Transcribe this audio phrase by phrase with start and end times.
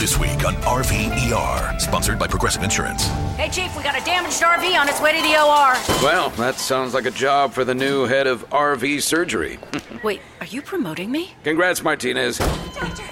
[0.00, 3.04] This week on RVER, sponsored by Progressive Insurance.
[3.36, 5.74] Hey, Chief, we got a damaged RV on its way to the OR.
[6.02, 9.58] Well, that sounds like a job for the new head of RV surgery.
[10.02, 11.34] Wait, are you promoting me?
[11.44, 12.38] Congrats, Martinez.
[12.38, 13.09] Doctor, that RV's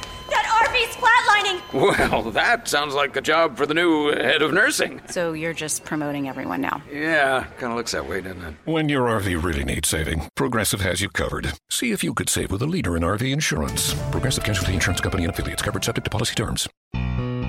[0.99, 1.61] flatlining.
[1.73, 5.01] Well, that sounds like a job for the new head of nursing.
[5.09, 6.83] So you're just promoting everyone now.
[6.91, 8.55] Yeah, kind of looks that way, doesn't it?
[8.65, 11.53] When your RV really needs saving, Progressive has you covered.
[11.71, 13.95] See if you could save with a leader in RV insurance.
[14.11, 16.69] Progressive Casualty Insurance Company and affiliates covered subject to policy terms.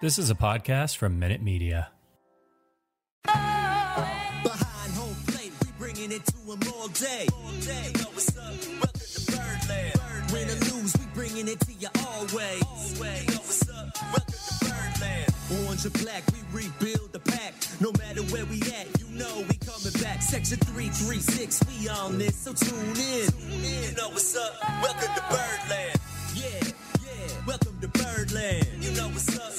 [0.00, 1.90] This is a podcast from Minute Media.
[3.24, 7.28] Behind home plate, we bringing it to 'em all day.
[10.32, 12.62] Win or lose, we bringing it to you always.
[15.50, 17.52] Orange or black, we rebuild the pack.
[17.80, 20.22] No matter where we at, you know we coming back.
[20.22, 23.28] Section 336, we on this, so tune in.
[23.62, 24.54] You know what's up?
[24.80, 26.00] Welcome to Birdland.
[26.34, 26.72] Yeah,
[27.04, 27.44] yeah.
[27.46, 28.66] Welcome to Birdland.
[28.82, 29.49] You know what's up?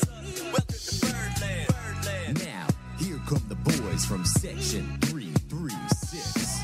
[3.91, 6.61] Boys from Section 336.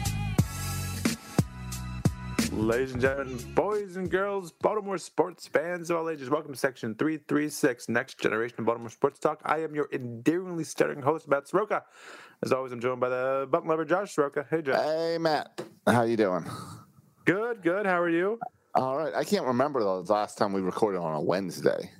[2.54, 6.96] Ladies and gentlemen, boys and girls, Baltimore sports fans of all ages, welcome to section
[6.96, 9.42] 336, Next Generation of Baltimore Sports Talk.
[9.44, 11.84] I am your endearingly stuttering host, Matt Soroka.
[12.44, 14.46] As always, I'm joined by the button lover, Josh Soroka.
[14.50, 14.82] Hey, Josh.
[14.82, 15.62] Hey, Matt.
[15.86, 16.46] How you doing?
[17.26, 17.86] Good, good.
[17.86, 18.40] How are you?
[18.74, 19.14] All right.
[19.14, 21.92] I can't remember the last time we recorded on a Wednesday.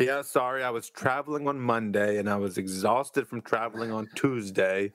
[0.00, 0.64] Yeah, sorry.
[0.64, 4.92] I was traveling on Monday and I was exhausted from traveling on Tuesday.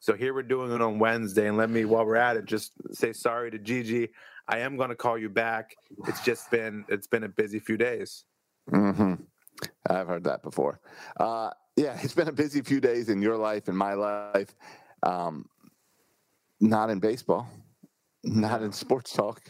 [0.00, 1.46] So here we're doing it on Wednesday.
[1.46, 4.08] And let me, while we're at it, just say sorry to Gigi.
[4.48, 5.76] I am going to call you back.
[6.06, 8.24] It's just been it's been a busy few days.
[8.70, 9.14] hmm
[9.88, 10.80] I've heard that before.
[11.18, 14.54] Uh, yeah, it's been a busy few days in your life and my life.
[15.02, 15.46] Um,
[16.60, 17.46] not in baseball,
[18.24, 19.42] not in sports talk.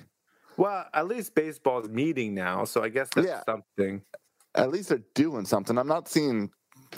[0.56, 3.42] Well, at least baseball's meeting now, so I guess that's Yeah.
[3.44, 4.02] something.
[4.56, 5.78] At least they're doing something.
[5.78, 6.50] I'm not seeing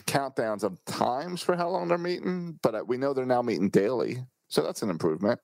[0.06, 3.70] countdowns of times for how long they're meeting, but uh, we know they're now meeting
[3.70, 4.18] daily.
[4.48, 5.40] So that's an improvement.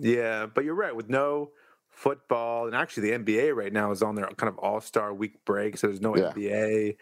[0.00, 0.94] Yeah, but you're right.
[0.94, 1.50] With no
[1.90, 5.44] football, and actually the NBA right now is on their kind of All Star Week
[5.44, 6.32] break, so there's no Yeah.
[6.32, 6.96] NBA.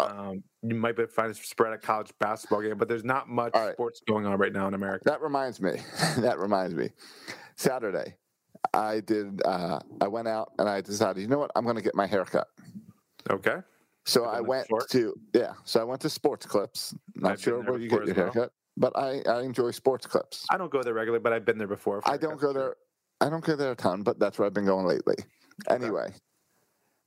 [0.00, 3.04] Um, you might be able to find a spread a college basketball game, but there's
[3.04, 3.72] not much right.
[3.72, 5.02] sports going on right now in America.
[5.04, 5.72] That reminds me.
[6.18, 6.90] that reminds me.
[7.56, 8.16] Saturday,
[8.72, 9.42] I did.
[9.44, 11.50] Uh, I went out and I decided, you know what?
[11.54, 12.48] I'm going to get my hair cut.
[13.30, 13.58] Okay.
[14.06, 14.88] So I went short?
[14.90, 15.52] to yeah.
[15.64, 16.94] So I went to Sports Clips.
[17.16, 18.14] Not I've sure where you get your well.
[18.14, 20.46] haircut, but I I enjoy Sports Clips.
[20.50, 22.00] I don't go there regularly, but I've been there before.
[22.06, 22.76] I don't go there.
[23.20, 25.16] I don't go there a ton, but that's where I've been going lately.
[25.68, 26.12] Anyway,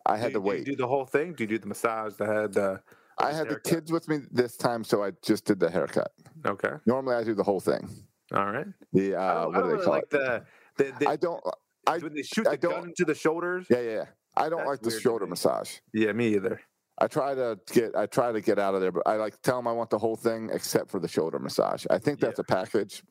[0.05, 0.65] I had to do you wait.
[0.65, 1.33] do the whole thing?
[1.33, 2.81] Do you do the massage, the head, the?
[3.17, 6.11] I had the kids with me this time, so I just did the haircut.
[6.45, 6.71] Okay.
[6.85, 7.89] Normally, I do the whole thing.
[8.33, 8.65] All right.
[8.95, 10.09] I uh, what do they call like it?
[10.11, 10.43] the
[10.77, 11.41] the, the I don't.
[11.87, 13.67] I when they shoot I the gun don't- into the shoulders.
[13.69, 13.91] yeah yeah.
[13.91, 14.05] yeah.
[14.37, 15.77] I don't That's like the shoulder massage.
[15.93, 16.61] Yeah, me either.
[17.01, 19.57] I try to get I try to get out of there, but I like tell
[19.57, 21.85] them I want the whole thing except for the shoulder massage.
[21.89, 23.03] I think that's a package,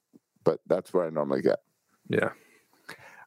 [0.45, 1.59] but that's where I normally get.
[2.09, 2.31] Yeah.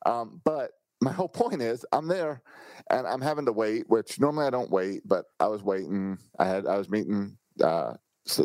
[0.06, 2.42] Um, but my whole point is I'm there
[2.90, 6.18] and I'm having to wait, which normally I don't wait, but I was waiting.
[6.38, 7.94] I had I was meeting uh,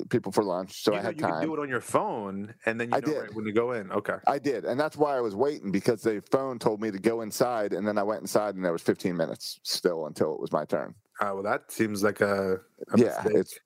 [0.09, 1.43] people for lunch, so you I had you can time.
[1.43, 3.21] do it on your phone, and then you I know did.
[3.21, 3.93] right when to go in.
[3.93, 4.17] Okay.
[4.27, 7.21] I did, and that's why I was waiting because the phone told me to go
[7.21, 10.53] inside, and then I went inside, and there was 15 minutes still until it was
[10.53, 10.95] my turn.
[11.21, 12.61] Uh, well, that seems like a,
[12.93, 13.37] a yeah, mistake.
[13.37, 13.61] it's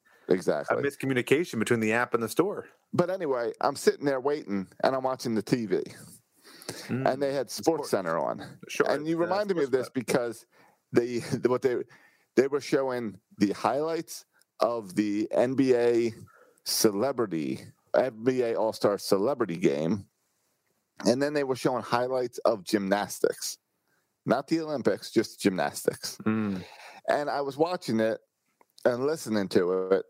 [0.49, 2.69] a miscommunication between the app and the store.
[2.93, 5.93] But anyway, I'm sitting there waiting, and I'm watching the TV,
[6.89, 8.47] and they had Sports Center on, Mm.
[8.69, 10.47] Sure, and you reminded me of this because
[10.93, 11.77] they what they
[12.37, 14.25] they were showing the highlights
[14.61, 16.15] of the NBA
[16.65, 17.61] celebrity
[17.95, 20.07] NBA All Star Celebrity Game,
[21.07, 23.59] and then they were showing highlights of gymnastics,
[24.27, 26.17] not the Olympics, just gymnastics.
[26.25, 26.63] Mm.
[27.09, 28.19] And I was watching it
[28.85, 30.05] and listening to it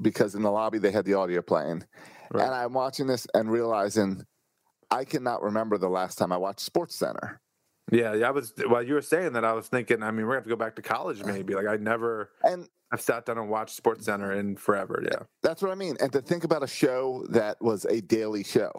[0.00, 1.84] because in the lobby they had the audio playing,
[2.32, 2.44] Right.
[2.44, 4.24] and I'm watching this and realizing
[4.90, 7.40] I cannot remember the last time I watched Sports Center.
[7.92, 8.28] Yeah, yeah.
[8.28, 10.02] I was while you were saying that, I was thinking.
[10.02, 11.54] I mean, we're gonna have to go back to college, maybe.
[11.54, 15.02] Like I never, And I've sat down and watched Sports Center in forever.
[15.04, 15.24] Yeah.
[15.42, 15.96] That's what I mean.
[16.00, 18.70] And to think about a show that was a daily show,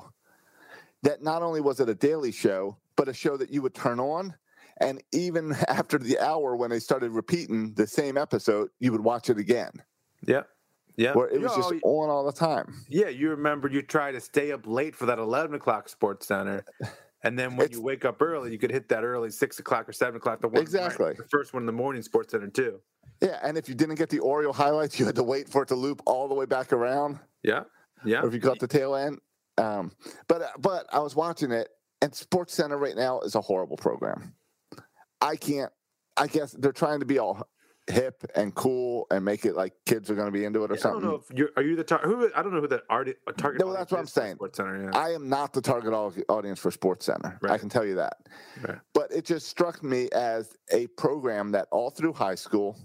[1.03, 3.99] that not only was it a daily show, but a show that you would turn
[3.99, 4.33] on
[4.81, 9.29] And even after the hour, when they started repeating the same episode, you would watch
[9.29, 9.71] it again.
[10.27, 10.43] Yeah.
[10.97, 11.13] Yeah.
[11.13, 12.73] Where it was Yo, just on all the time.
[12.89, 16.63] Yeah, you remember you try to stay up late for that 11 o'clock Sports Center.
[17.23, 19.93] And then when you wake up early, you could hit that early six o'clock or
[19.93, 20.41] seven o'clock.
[20.41, 21.13] The one, Exactly.
[21.17, 22.79] The first one in the morning, Sports Center, too.
[23.21, 25.67] Yeah, and if you didn't get the Oriole highlights, you had to wait for it
[25.69, 27.19] to loop all the way back around.
[27.43, 27.63] Yeah.
[28.05, 28.21] Yeah.
[28.21, 29.19] Or if you got the tail end.
[29.57, 29.91] Um,
[30.27, 31.69] but but I was watching it,
[32.01, 34.33] and Sports Center right now is a horrible program.
[35.25, 35.71] I can't.
[36.17, 37.47] I guess they're trying to be all
[37.87, 40.77] hip and cool and make it like kids are going to be into it or
[40.77, 41.01] something.
[41.01, 42.29] I don't know if you're, are you the tar- who?
[42.35, 43.61] I don't know who the art, target.
[43.61, 44.35] No, that's what I'm audience is for saying.
[44.35, 44.83] Sports Center.
[44.83, 44.99] Yeah.
[44.99, 45.93] I am not the target
[46.29, 47.39] audience for Sports Center.
[47.47, 48.17] I can tell you that.
[48.61, 48.77] Right.
[48.93, 52.77] But it just struck me as a program that all through high school,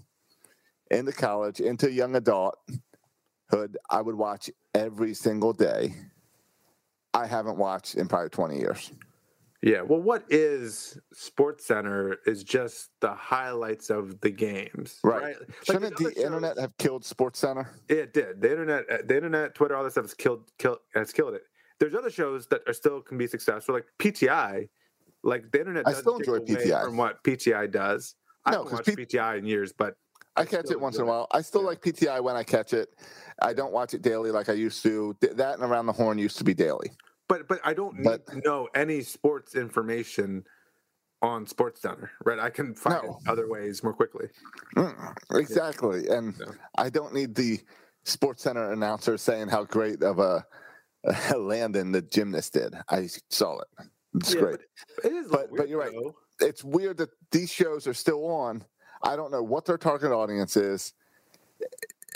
[0.89, 5.95] into college, into young adulthood, I would watch every single day.
[7.13, 8.91] I haven't watched in probably 20 years.
[9.61, 9.81] Yeah.
[9.81, 15.21] Well, what is Sports Center is just the highlights of the games, Right.
[15.21, 15.35] right?
[15.63, 17.69] Shouldn't these the other internet have killed Sports Center?
[17.87, 18.41] It did.
[18.41, 21.43] The internet, uh, the internet, Twitter, all that stuff has killed, killed, has killed it.
[21.79, 24.67] There's other shows that are still can be successful, like PTI.
[25.23, 26.83] Like the internet, I still enjoy PTI.
[26.83, 28.15] from what PTI does.
[28.45, 29.95] I No, haven't watched P- PTI in years, but
[30.35, 31.27] I catch it once in a while.
[31.31, 32.89] I still like PTI when I catch it.
[33.41, 35.15] I don't watch it daily like I used to.
[35.21, 36.91] That and Around the Horn used to be daily.
[37.31, 40.43] But but I don't need to know any sports information
[41.21, 42.39] on Sports Center, right?
[42.39, 43.19] I can find No.
[43.27, 44.27] other ways more quickly.
[44.75, 46.07] Mm, exactly.
[46.09, 46.53] And Yeah.
[46.77, 47.59] I don't need the
[48.05, 50.43] Sports Center announcer saying how great of a,
[51.31, 52.73] a Landon the gymnast did.
[52.89, 53.67] I saw it.
[54.15, 54.59] It's Yeah, great.
[54.95, 55.27] but it is.
[55.27, 55.91] But- but you're right.
[55.93, 56.15] though.
[56.39, 58.65] It's weird that these shows are still on.
[59.03, 60.93] I don't know what their target audience is.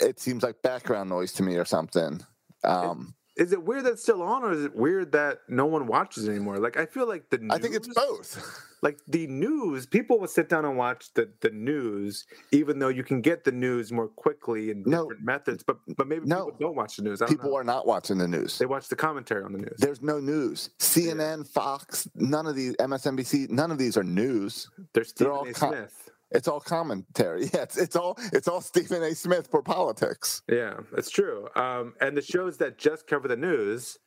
[0.00, 2.20] It seems like background noise to me or something.
[2.64, 5.86] Um, Is it weird that it's still on, or is it weird that no one
[5.86, 6.58] watches anymore?
[6.58, 8.62] Like I feel like the news, I think it's both.
[8.82, 13.02] Like the news, people will sit down and watch the, the news, even though you
[13.02, 15.04] can get the news more quickly and No.
[15.04, 15.64] different methods.
[15.64, 16.44] But but maybe No.
[16.44, 17.20] people don't watch the news.
[17.26, 17.56] People know.
[17.56, 18.58] are not watching the news.
[18.58, 19.76] They watch the commentary on the news.
[19.78, 20.70] There's no news.
[20.78, 24.68] CNN, Fox, none of these, MSNBC, none of these are news.
[24.92, 25.52] They're Stephen all A.
[25.54, 26.05] com- Smith.
[26.30, 27.46] It's all commentary.
[27.54, 29.14] Yeah, it's, it's all it's all Stephen A.
[29.14, 30.42] Smith for politics.
[30.48, 31.48] Yeah, it's true.
[31.54, 33.98] Um, and the shows that just cover the news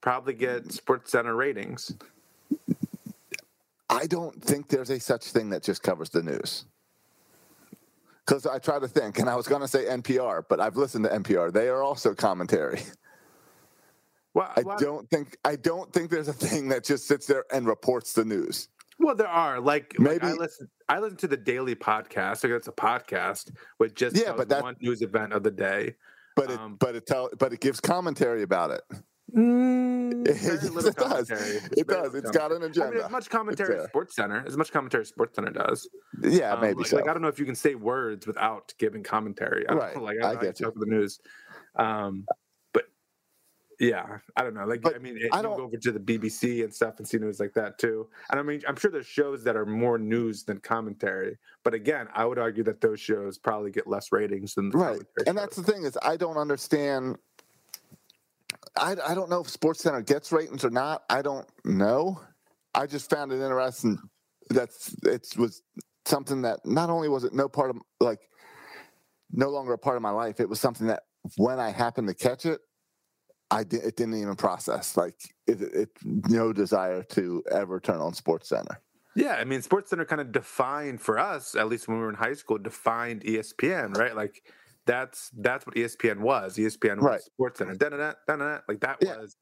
[0.00, 1.94] probably get Sports Center ratings.
[3.88, 6.64] I don't think there's a such thing that just covers the news.
[8.26, 11.04] Because I try to think, and I was going to say NPR, but I've listened
[11.04, 11.52] to NPR.
[11.52, 12.80] They are also commentary.
[14.34, 17.44] Well, I well, don't think I don't think there's a thing that just sits there
[17.50, 18.68] and reports the news.
[18.98, 20.68] Well, there are like like, I Maybe- listen.
[20.88, 22.44] I listen to the daily podcast.
[22.44, 25.96] Like it's a podcast with just Yeah, but that- one news event of the day.
[26.36, 28.82] But it Um, but it tell but it gives commentary about it.
[29.34, 30.24] Mm,
[30.74, 31.30] little it does.
[31.30, 32.14] It does.
[32.14, 32.58] It's got an commentary.
[32.58, 33.04] I mean, agenda.
[33.06, 35.88] as much commentary as Sports Center, as much commentary as Sports Center does.
[36.22, 36.96] Yeah, Um, maybe like, so.
[36.96, 39.66] like, I don't know if you can say words without giving commentary.
[39.68, 40.72] I don't Right, know, like I, I don't know how get you.
[40.76, 41.18] the news.
[41.76, 42.24] Um,
[43.78, 44.64] yeah, I don't know.
[44.64, 46.94] Like But I mean, it, I you don't- go over to the BBC and stuff
[46.98, 48.08] and see news like that too.
[48.30, 51.36] And I mean, I'm sure there's shows that are more news than commentary.
[51.62, 54.86] But again, I would argue that those shows probably get less ratings than the right
[54.92, 57.16] commentary and that's the thing is i don't understand
[58.76, 62.20] I, I don't know if sports center gets ratings or not i don't know
[62.74, 63.98] i just found it interesting
[64.50, 65.62] that's it was
[66.04, 68.20] something that not only was it no part of like
[69.32, 71.02] no longer a part of my life it was something that
[71.36, 72.60] when i happened to catch it
[73.50, 75.14] i did it didn't even process like
[75.46, 78.80] it, it no desire to ever turn on sports center
[79.14, 82.10] Yeah, I mean, Sports Center kind of defined for us, at least when we were
[82.10, 84.14] in high school, defined ESPN, right?
[84.14, 84.42] Like
[84.84, 86.58] that's that's what ESPN was.
[86.58, 87.20] ESPN was Right.
[87.22, 87.74] Sports Center.
[87.74, 88.60] Da-da-da, da-da-da.
[88.68, 89.16] Like that Yeah.
[89.16, 89.34] was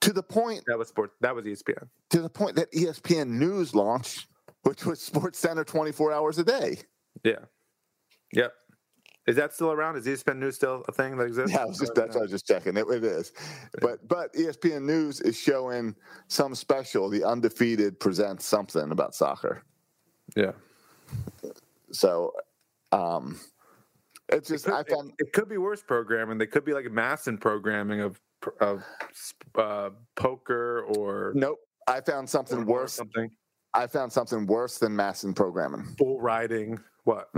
[0.00, 1.12] to the point that was sports.
[1.20, 1.90] That was ESPN.
[2.08, 4.28] to the point that espn news launched
[4.62, 6.78] which was sports center 24 hours a day
[7.22, 7.44] Yeah.
[8.32, 8.52] Yep.
[9.26, 9.96] Is that still around?
[9.96, 11.52] Is ESPN News still a thing that exists?
[11.52, 12.76] Yeah, I was just that's what I was just checking.
[12.76, 13.32] It, it is,
[13.80, 15.94] but but ESPN News is showing
[16.26, 17.08] some special.
[17.08, 19.62] The undefeated presents something about soccer.
[20.34, 20.52] Yeah.
[21.92, 22.32] So,
[22.90, 23.38] um,
[24.28, 26.38] it's just Could- I it, found it could be worse programming.
[26.38, 28.20] They could be like Masson programming of
[28.60, 28.82] of
[29.54, 31.58] uh, poker or nope.
[31.86, 32.94] I found something worse.
[32.94, 33.30] Something
[33.74, 35.86] I found something worse than Masson programming.
[35.96, 36.78] bull riding.
[37.04, 37.28] What?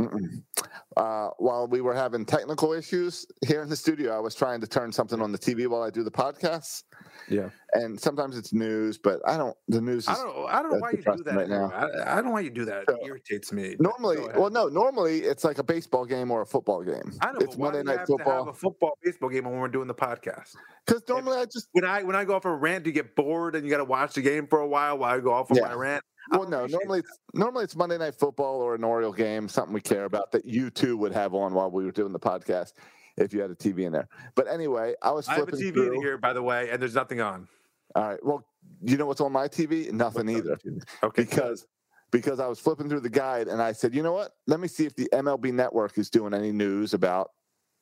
[0.97, 4.67] Uh, while we were having technical issues here in the studio, I was trying to
[4.67, 6.83] turn something on the TV while I do the podcast.
[7.31, 7.49] Yeah.
[7.73, 9.57] And sometimes it's news, but I don't.
[9.69, 10.05] The news.
[10.05, 10.49] Is, I don't.
[10.49, 11.71] I don't know why you do that right now.
[11.75, 12.85] I, I don't know why you do that.
[12.89, 13.75] So, it irritates me.
[13.81, 14.69] Normally, well, no.
[14.69, 17.13] Normally, it's like a baseball game or a football game.
[17.23, 17.39] I know.
[17.41, 18.49] It's Monday Night have to have Football.
[18.51, 20.55] a football baseball game when we're doing the podcast?
[20.87, 23.57] Because normally, I just When I when I go off a rant, you get bored
[23.57, 25.57] and you got to watch the game for a while while I go off on
[25.57, 25.65] Yeah.
[25.69, 26.05] my rant.
[26.31, 26.65] Well, no.
[26.67, 30.33] Normally, it's normally it's Monday Night Football or an Oriole game, something we care about
[30.33, 32.73] that you too would have on while we were doing the podcast
[33.17, 34.09] if you had a TV in there.
[34.35, 35.95] But anyway, I was I have a flipping TV through.
[35.95, 37.49] in here, by the way, and there's nothing on.
[37.95, 38.19] All right.
[38.25, 38.45] Well,
[38.83, 39.93] you know what's on my TV?
[39.93, 40.57] Nothing What's either.
[40.57, 40.83] TV?
[41.03, 41.67] Okay, Because
[42.11, 44.33] because I was flipping through the guide and I said, you know what?
[44.47, 47.31] Let me see if the MLB Network is doing any news about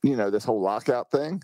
[0.02, 1.42] you know this whole lockout thing.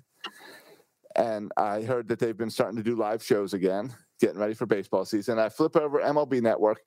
[1.17, 4.67] And I heard that they've been starting to do live shows again, getting ready for
[4.67, 5.39] baseball season.
[5.39, 6.81] I flip over MLB Network,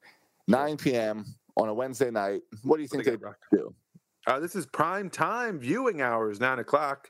[0.47, 1.25] 9 p.m.
[1.57, 2.41] on a Wednesday night.
[2.63, 3.37] What do you think they they got, Rock?
[3.51, 3.75] do?
[4.27, 7.09] Uh, this is prime time viewing hours, nine o'clock.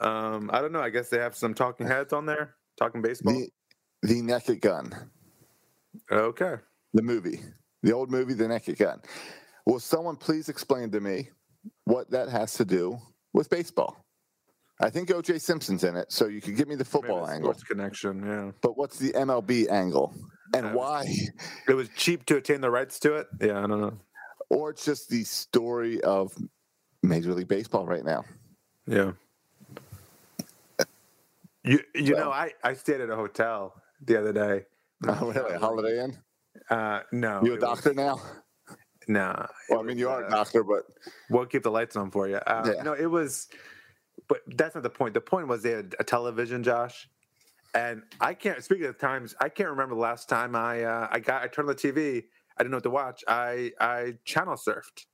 [0.00, 0.80] Um, I don't know.
[0.80, 3.34] I guess they have some talking heads on there, talking baseball.
[3.34, 3.50] The
[4.02, 5.10] the Naked Gun.
[6.10, 6.56] okay.
[6.94, 7.40] the movie,
[7.82, 9.00] the old movie, The Naked Gun.
[9.66, 11.28] Will someone please explain to me
[11.84, 12.98] what that has to do
[13.34, 14.04] with baseball?
[14.80, 15.38] I think O.J.
[15.38, 17.52] Simpson's in it, so you could give me the football angle.
[17.52, 18.24] Sports connection.
[18.26, 18.50] Yeah.
[18.62, 20.14] But what's the MLB angle,
[20.54, 21.06] and why?
[21.68, 23.28] It was cheap to attain the rights to it.
[23.40, 23.98] Yeah, I don't know.
[24.48, 26.32] Or it's just the story of
[27.02, 28.24] Major League Baseball right now.
[28.86, 29.12] Yeah.
[31.62, 34.64] You you Well- know I I stayed at a hotel the other day.
[35.08, 35.56] Oh, really?
[35.66, 36.18] Holiday Inn?
[36.68, 37.40] Uh, no.
[37.42, 38.20] You a it was- doctor now?
[39.08, 39.46] Nah.
[39.70, 40.84] Well, I mean, was, you are a uh, doctor, but
[41.30, 42.36] We'll keep the lights on for you.
[42.36, 42.82] Uh, Yeah.
[42.82, 43.48] No, it was,
[44.28, 45.14] but that's not the point.
[45.14, 47.08] The point was they had a television, Josh,
[47.74, 48.62] and I can't.
[48.62, 51.68] Speaking of times, I can't remember the last time I uh, I got I turned
[51.68, 52.24] on the TV.
[52.56, 53.24] I didn't know what to watch.
[53.28, 55.06] I I channel surfed.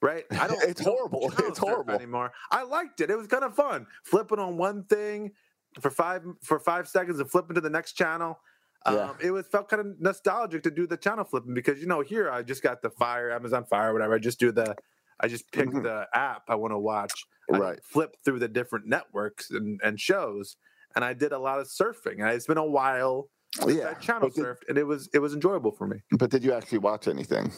[0.00, 0.62] Right, I don't.
[0.62, 1.32] It's horrible.
[1.38, 1.94] It's horrible.
[1.94, 2.32] anymore.
[2.52, 3.10] I liked it.
[3.10, 3.86] It was kind of fun.
[4.04, 5.32] Flipping on one thing
[5.80, 8.38] for five for five seconds and flipping to the next channel.
[8.86, 9.14] Um, Yeah.
[9.20, 12.30] It was felt kind of nostalgic to do the channel flipping because you know here
[12.30, 14.14] I just got the Fire Amazon Fire whatever.
[14.14, 14.76] I just do the
[15.20, 15.82] I just pick Mhm.
[15.82, 17.26] the app I want to watch.
[17.52, 17.80] I Right.
[17.82, 20.56] flip through the different networks and, and shows,
[20.98, 22.18] and I did a lot of surfing.
[22.20, 23.30] And it's been a while
[23.68, 23.90] yeah.
[23.90, 25.98] I channel did, surfed, and it was it was enjoyable for me.
[26.18, 27.52] but did you actually watch anything?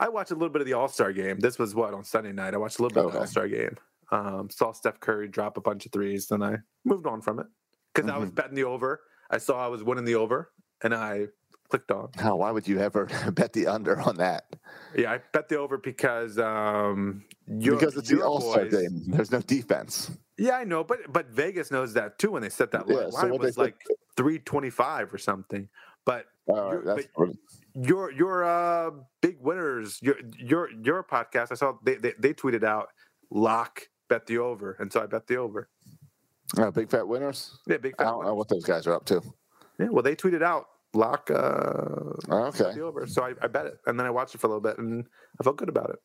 [0.00, 1.38] I watched a little bit of the All Star game.
[1.38, 2.52] This was what on Sunday night.
[2.52, 3.76] I watched a little bit of the All Star game.
[4.10, 7.46] Um, saw Steph Curry drop a bunch of threes, then I moved on from it
[7.94, 8.34] because I was Mm-hmm.
[8.34, 9.00] betting the over.
[9.30, 10.50] I saw I was winning the over,
[10.82, 11.28] and I
[11.68, 12.08] clicked on.
[12.16, 12.34] How?
[12.36, 14.44] Why would you ever bet the under on that?
[14.96, 19.04] Yeah, I bet the over because um, your, because it's the All Star game.
[19.06, 20.10] There's no defense.
[20.36, 22.98] Yeah, I know, but but Vegas knows that too when they set that line.
[23.04, 23.76] Yeah, so line what was like
[24.16, 25.68] three twenty five or something.
[26.04, 27.06] But but
[27.74, 31.52] your your uh big winners, your your your podcast.
[31.52, 32.88] I saw they they, they tweeted out
[33.30, 35.68] lock bet the over, and so I bet the over.
[36.58, 37.58] uh, big fat winners.
[37.66, 38.06] Yeah, big fat.
[38.08, 39.22] I don't know what those guys are up to.
[39.78, 41.34] Yeah, well, they tweeted out lock uh
[42.28, 42.74] Oh, bet okay.
[42.74, 44.60] the over, so I, I bet it, and then I watched it for a little
[44.60, 45.06] bit, and
[45.40, 45.96] I felt good about it.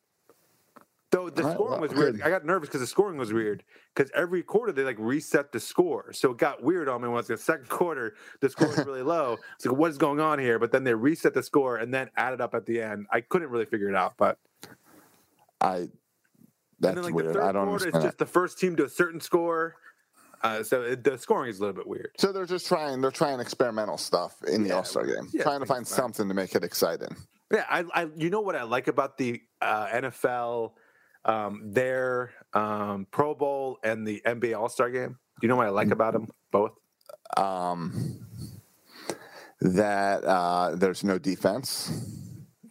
[1.12, 2.18] Though the right, scoring well, was weird.
[2.18, 2.24] good.
[2.24, 3.64] I got nervous because the scoring was weird.
[3.96, 7.08] Because every quarter they like reset the score, so it got weird on me.
[7.08, 9.38] When the second quarter, the score was really low.
[9.56, 10.60] It's like, what is going on here?
[10.60, 13.08] But then they reset the score and then added up at the end.
[13.12, 14.38] I couldn't really figure it out, but
[15.62, 15.88] I.
[16.82, 17.36] That's then like weird.
[17.38, 17.96] I don't quarter, understand.
[17.96, 18.08] it's that.
[18.10, 19.76] just the first team to a certain score.
[20.42, 22.12] Uh, so it, the scoring is a little bit weird.
[22.18, 23.02] So they're just trying.
[23.02, 26.28] They're trying experimental stuff in the Yeah, All Star game, yeah, trying to find something
[26.28, 27.16] to make it exciting.
[27.52, 30.72] Yeah, I, I you know what I like about the uh, NFL,
[31.26, 35.18] um, their um, Pro Bowl and the NBA All Star game.
[35.40, 36.72] Do you know what I like about them both?
[37.38, 38.26] Um,
[39.62, 41.92] that uh, there's no defense.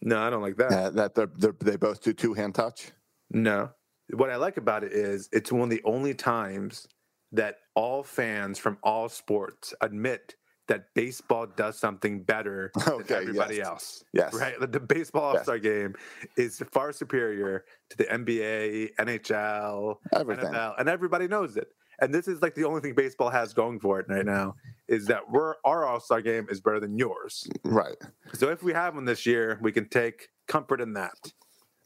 [0.01, 0.73] No, I don't like that.
[0.73, 2.93] Uh, that they're, they're they both do two hand touch.
[3.31, 3.71] No.
[4.11, 6.87] What I like about it is it's one of the only times
[7.33, 10.35] that all fans from all sports admit
[10.69, 13.67] that baseball does something better than everybody yes.
[13.67, 14.05] else.
[14.13, 14.35] Yes.
[14.35, 14.55] Right?
[14.61, 15.41] The baseball Yes.
[15.41, 15.95] All Star game
[16.37, 20.45] is far superior to the NBA, NHL, Everything.
[20.47, 21.69] NFL, and everybody knows it.
[22.01, 24.55] And this is like the only thing baseball has going for it right now
[24.87, 27.49] is that we're our All Star game is better than yours.
[27.65, 27.97] Right.
[28.35, 31.15] So if we have one this year, we can take comfort in that.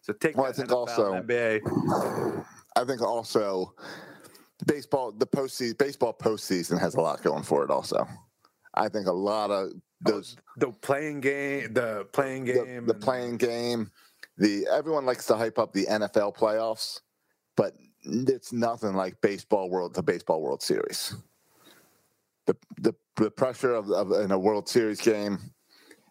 [0.03, 2.45] So take Well, I think NFL, also- NBA.
[2.77, 3.75] I think also
[4.67, 7.71] baseball the postseason baseball postseason has a lot going for it.
[7.71, 8.07] Also,
[8.75, 13.37] I think a lot of those the playing game, the playing game, the and- playing
[13.37, 13.91] game,
[14.39, 17.01] the everyone likes to hype up the NFL playoffs,
[17.57, 17.75] but
[18.05, 21.15] it's nothing like baseball world the baseball World Series.
[22.47, 25.39] The the, the pressure of, of in a World Series game,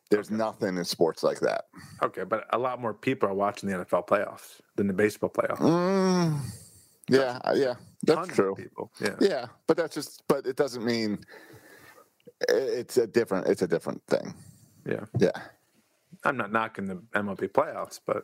[0.09, 1.65] There's nothing in sports like that.
[2.03, 5.59] Okay, but a lot more people are watching the NFL playoffs than the baseball playoffs.
[5.59, 6.39] Mm,
[7.09, 8.55] yeah, uh, yeah, that's true.
[8.55, 8.91] people.
[9.01, 9.15] Yeah.
[9.19, 10.23] Yeah, but that's just.
[10.27, 11.19] But it doesn't mean
[12.49, 13.47] it's a different.
[13.47, 14.33] It's a different thing.
[14.85, 15.05] Yeah.
[15.17, 15.31] Yeah.
[16.23, 18.23] I'm not knocking the MLB playoffs, but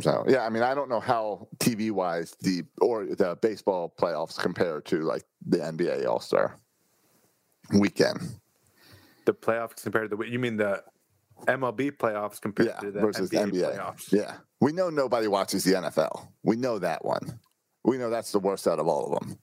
[0.00, 4.38] So yeah, I mean, I don't know how TV wise the or the baseball playoffs
[4.38, 6.58] compare to like the NBA All Star
[7.72, 8.20] weekend.
[9.26, 10.82] the playoffs compared to the you mean the
[11.46, 13.76] MLB playoffs compared Yeah, to the versus NBA, NBA.
[13.76, 14.12] playoffs?
[14.12, 16.28] Yeah, we know nobody watches the NFL.
[16.42, 17.38] We know that one.
[17.84, 19.38] We know that's the worst out of all of them.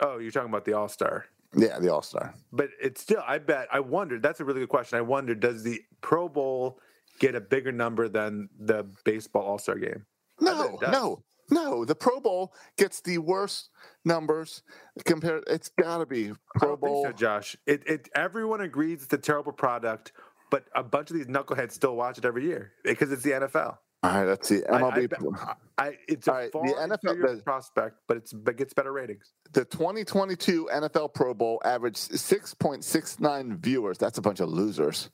[0.00, 1.26] Oh, you're talking about the All Star.
[1.54, 2.34] Yeah, the All Star.
[2.52, 4.98] But it's still, I bet, I wondered, that's a really good question.
[4.98, 6.78] I wonder, does the Pro Bowl
[7.18, 10.06] get a bigger number than the baseball All Star game?
[10.40, 11.84] No, no, no.
[11.84, 13.70] The Pro Bowl gets the worst
[14.04, 14.62] numbers
[15.04, 15.44] compared.
[15.46, 17.04] It's got to be Pro Bowl.
[17.04, 17.56] so, Josh.
[17.66, 20.12] It, it, everyone agrees it's a terrible product,
[20.50, 23.76] but a bunch of these knuckleheads still watch it every year because it's the NFL.
[24.04, 24.64] All right, let's see.
[24.64, 25.56] I- I MLB.
[25.78, 29.32] I, it's a All right, the NFL the- prospect, but it's but gets better ratings.
[29.52, 33.98] the 2022 NFL Pro Bowl averaged 6.69 viewers.
[33.98, 35.10] That's a bunch of losers.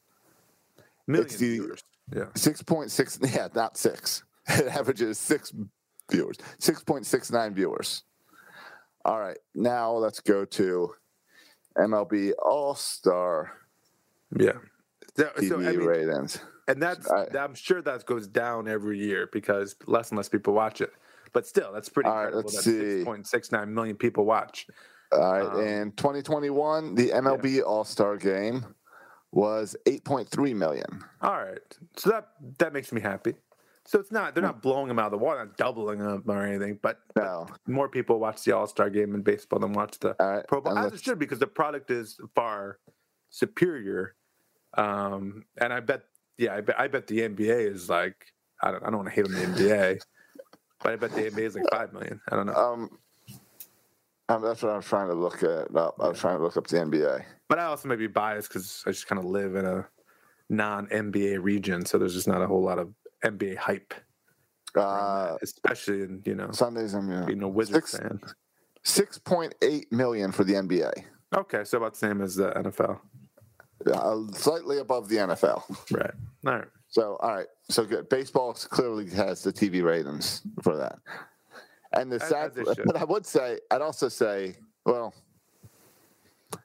[1.07, 1.85] Millions the- viewers.
[2.15, 2.25] Yeah.
[2.35, 4.25] 6.6, yeah, not six.
[4.51, 5.53] It averages six
[6.11, 8.03] viewers, 6.69 viewers.
[9.05, 10.95] All right, now let's go to
[11.77, 13.53] MLB All Star
[14.39, 14.53] Yeah.
[15.19, 16.39] So, TV so, I mean, ratings.
[16.69, 20.55] And that's I- I'm sure that goes down every year because less and less people
[20.55, 20.93] watch it.
[21.33, 23.05] But still, that's pretty All right, incredible let's that see.
[23.05, 24.67] 6.69 million people watch.
[25.13, 28.65] All right, Um, in 2021, the MLB All Star game
[29.33, 31.05] was 8.3 million.
[31.21, 31.59] All right,
[31.97, 33.35] so that that makes me happy.
[33.85, 36.43] So it's not they're not blowing them out of the water, not doubling them or
[36.43, 37.47] anything, but No.
[37.67, 40.77] more people watch the All Star game in baseball than watch the right, Pro Bowl.
[40.79, 42.79] As it should because the product is far
[43.31, 44.15] superior.
[44.77, 46.03] Um, and I bet,
[46.39, 49.15] yeah, I bet, I bet the NBA is like I don't I don't want to
[49.15, 50.01] hate on the NBA,
[50.83, 52.21] but I bet the NBA is like five million.
[52.31, 52.55] I don't know.
[52.55, 52.99] Um,
[54.31, 55.97] um, that's what I was trying to look at up.
[56.01, 57.25] I was trying to look up the NBA.
[57.49, 59.87] But I also may be biased because I just kind of live in a
[60.51, 62.93] non NBA region, so there's just not a whole lot of
[63.25, 63.95] NBA hype,
[64.75, 67.25] Uh, especially in you know Sundays, I'm yeah.
[67.25, 68.21] being a Wizards Six- fan.
[68.85, 70.93] 6.8 million for the NBA,
[71.37, 72.99] Okay, so about the same as the NFL,
[73.93, 75.63] uh, slightly above the NFL.
[75.91, 76.13] right?
[76.47, 76.69] All right.
[76.89, 78.09] So, all right, so good.
[78.09, 80.99] Baseball clearly has the TV ratings for that.
[81.93, 85.15] And the sad, but I would say, I'd also say, well,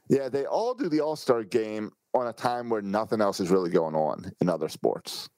[0.09, 3.49] yeah, they all do the All Star game on a time where nothing else is
[3.49, 5.29] really going on in other sports.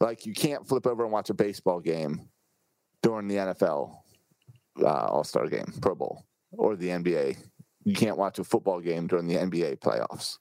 [0.00, 2.28] Like you can't flip over and watch a baseball game
[3.02, 3.96] during the NFL
[4.82, 7.36] uh, All Star game, Pro Bowl, or the NBA.
[7.84, 10.38] You can't watch a football game during the NBA playoffs.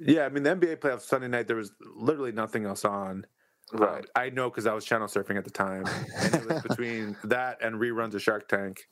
[0.00, 1.46] Yeah, I mean the NBA playoffs Sunday night.
[1.46, 3.26] There was literally nothing else on.
[3.72, 3.98] Right.
[3.98, 5.84] Um, I know because I was channel surfing at the time,
[6.16, 8.88] and it was between that and reruns of Shark Tank,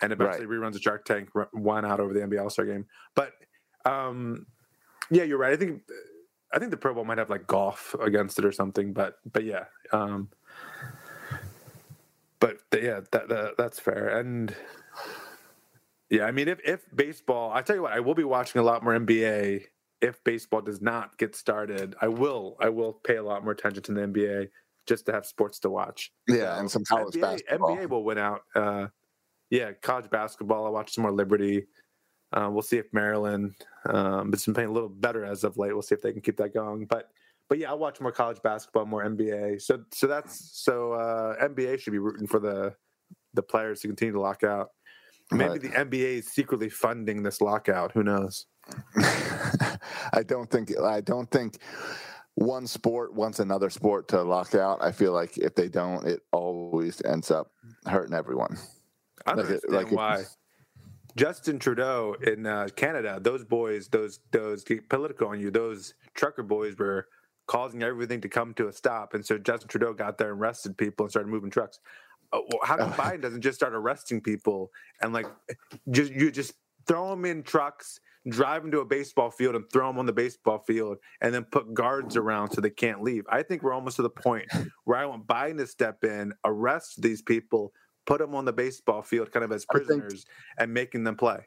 [0.00, 2.86] and eventually reruns of Shark Tank won out over the NBA All Star Game.
[3.14, 3.32] But
[3.84, 4.46] um,
[5.10, 5.52] yeah, you're right.
[5.52, 5.82] I think
[6.52, 8.92] I think the Pro Bowl might have like golf against it or something.
[8.92, 10.30] But but yeah, um,
[12.40, 14.18] but yeah, that, that that's fair.
[14.18, 14.54] And
[16.10, 18.64] yeah, I mean, if if baseball, I tell you what, I will be watching a
[18.64, 19.66] lot more NBA
[20.00, 21.94] if baseball does not get started.
[22.00, 24.48] I will I will pay a lot more attention to the NBA
[24.86, 26.12] just to have sports to watch.
[26.28, 27.76] Yeah, and some college NBA, basketball.
[27.76, 28.42] NBA will win out.
[28.54, 28.86] Uh,
[29.50, 30.66] yeah, college basketball.
[30.66, 31.66] I'll watch some more Liberty.
[32.32, 33.54] Uh, we'll see if Maryland.
[33.88, 35.72] Um, it's been playing a little better as of late.
[35.72, 36.86] We'll see if they can keep that going.
[36.86, 37.08] But
[37.48, 39.62] but yeah, I'll watch more college basketball, more NBA.
[39.62, 42.74] So so that's so uh, NBA should be rooting for the
[43.34, 44.68] the players to continue to lock out.
[45.30, 45.60] Maybe Right.
[45.60, 47.92] the NBA is secretly funding this lockout.
[47.92, 48.46] Who knows?
[50.12, 51.58] I don't think I don't think
[52.34, 54.82] one sport wants another sport to lock out.
[54.82, 57.50] I feel like if they don't, it always ends up
[57.86, 58.56] hurting everyone.
[59.26, 60.24] I don't Like it- understand like it- why.
[61.16, 66.76] Justin Trudeau in uh, Canada, those boys, those those political on you, those trucker boys
[66.78, 67.08] were
[67.48, 70.76] causing everything to come to a stop, and so Justin Trudeau got there and arrested
[70.78, 71.80] people and started moving trucks.
[72.32, 74.70] Uh, well, how come Biden doesn't just start arresting people
[75.02, 75.26] and like
[75.90, 76.52] just you just
[76.86, 80.12] throw them in trucks, drive them to a baseball field, and throw them on the
[80.12, 83.24] baseball field, and then put guards around so they can't leave?
[83.28, 84.46] I think we're almost to the point
[84.84, 87.72] where I want Biden to step in, arrest these people,
[88.06, 90.24] put them on the baseball field, kind of as I think- prisoners,
[90.58, 91.46] and making them play.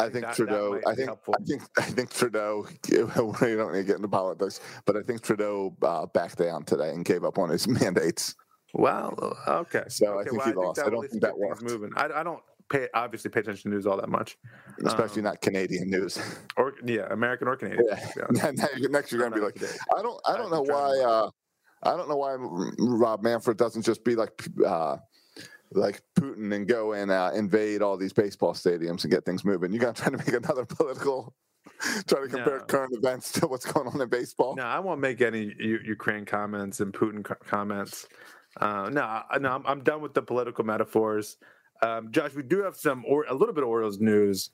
[0.00, 0.72] I think that- that Trudeau.
[0.74, 1.08] might I think.
[1.08, 1.34] helpful.
[1.40, 1.62] I think.
[1.76, 2.66] I think Trudeau.
[2.88, 6.90] We don't need to get into politics, but I think Trudeau uh, backed down today
[6.90, 8.34] and gave up on his mandates.
[8.74, 9.84] Well, okay.
[9.88, 10.78] So I think well, he lost.
[10.80, 11.62] I don't think that worked.
[11.62, 11.90] Moving.
[11.96, 14.36] I, I don't pay obviously pay attention to news all that much,
[14.84, 16.18] especially Um, not Canadian news.
[16.56, 17.86] or yeah, American or Canadian.
[17.88, 17.96] Yeah.
[17.96, 18.58] to be honest.
[18.62, 19.56] Now you- Next, you're gonna be like,
[19.96, 21.30] I don't, I don't know why, uh,
[21.82, 22.34] I don't know why
[22.78, 24.32] Rob Manfred doesn't just be like,
[24.66, 24.96] uh,
[25.72, 29.72] like Putin and go and uh, invade all these baseball stadiums and get things moving.
[29.72, 31.34] You got to try to make another political,
[32.06, 32.64] try to compare No.
[32.64, 34.56] current events to what's going on in baseball.
[34.56, 38.06] No, I won't make any U- Ukraine comments and Putin co- comments.
[38.58, 41.36] Uh, no, no, I'm, I'm done with the political metaphors.
[41.82, 44.50] Um, Josh, we do have some or a little bit of Orioles news.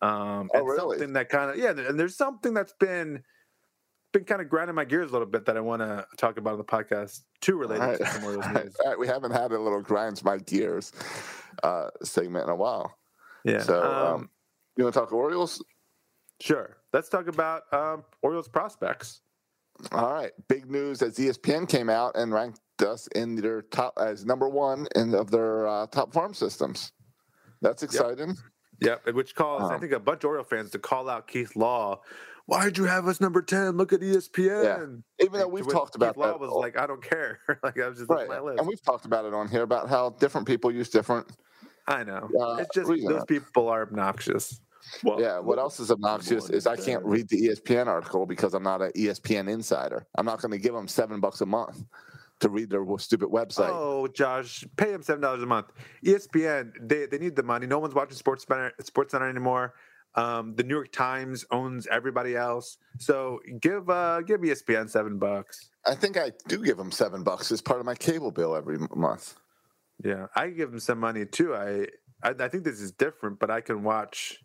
[0.00, 0.96] Um, Oh, and really?
[0.98, 3.22] Something that kind of yeah, and there's something that's been
[4.12, 6.52] been kind of grinding my gears a little bit that I want to talk about
[6.52, 7.98] on the podcast too, related right.
[7.98, 8.76] to some Orioles news.
[8.82, 8.98] All right.
[8.98, 10.92] We haven't had a little grinds my gears
[11.62, 12.96] uh, segment in a while.
[13.44, 13.62] Yeah.
[13.62, 14.30] So, um, um,
[14.76, 15.62] you want to talk Orioles?
[16.40, 16.76] sure.
[16.92, 19.20] Let's talk about um, Orioles prospects.
[19.92, 20.32] All right.
[20.48, 24.86] Big news as ESPN came out and ranked us in their top as number one
[24.96, 26.92] in of their uh, top farm systems.
[27.62, 28.36] That's exciting.
[28.80, 31.56] Yep, which caused I Um, think a bunch of Oriole fans to call out Keith
[31.56, 32.00] Law.
[32.46, 33.76] Why'd you have us number ten?
[33.76, 35.02] Look at ESPN.
[35.20, 37.40] Even though And we've talked about Keith Law was all- like, I don't care.
[37.62, 38.20] like I was just Right.
[38.28, 38.58] looking my list.
[38.60, 41.26] And we've talked about it on here about how different people use different.
[41.88, 42.28] I know.
[42.40, 43.12] uh, it's just reason.
[43.12, 44.60] those people are obnoxious.
[45.02, 45.38] Well, yeah.
[45.40, 48.92] What else is obnoxious is I can't read the ESPN article because I'm not an
[48.96, 50.06] ESPN insider.
[50.16, 51.82] I'm not going to give them seven bucks a month
[52.40, 53.70] to read their stupid website.
[53.70, 55.72] Oh, Josh, pay them seven dollars a month.
[56.04, 57.66] ESPN, they, they need the money.
[57.66, 59.74] No one's watching Sports Center, Sports Center anymore.
[60.14, 65.70] Um, the New York Times owns everybody else, so give uh, give ESPN seven bucks.
[65.86, 68.78] I think I do give them seven bucks as part of my cable bill every
[68.96, 69.34] month.
[70.02, 71.54] Yeah, I give them some money too.
[71.54, 71.86] I,
[72.22, 74.38] I I think this is different, but I can watch.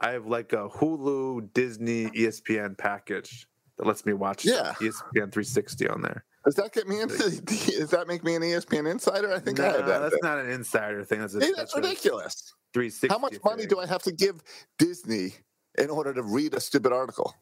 [0.00, 3.46] I have like a Hulu, Disney, ESPN package
[3.78, 4.72] that lets me watch Yeah.
[4.80, 6.24] ESPN 360 on there.
[6.44, 7.16] Does that get me into?
[7.44, 9.32] Does that make me an ESPN insider?
[9.32, 9.98] I think I No, have that.
[10.00, 11.20] that's not an insider thing.
[11.20, 12.52] That's, a, Hey, that's a ridiculous.
[12.74, 13.08] 360.
[13.08, 14.42] How much money do I have to give
[14.78, 15.34] Disney
[15.78, 17.34] in order to read a stupid article?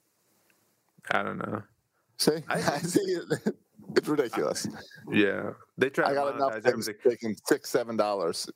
[1.10, 1.62] I don't know.
[2.18, 3.54] See, I- I see it.
[3.96, 4.66] It's ridiculous.
[5.10, 8.48] Yeah, they try I got enough things taking six, seven dollars.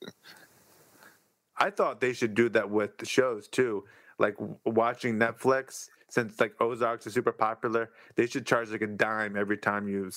[1.57, 3.83] I thought they should do that with the shows too.
[4.17, 9.35] Like watching Netflix, since like Ozarks are super popular, they should charge like a dime
[9.35, 10.09] every time you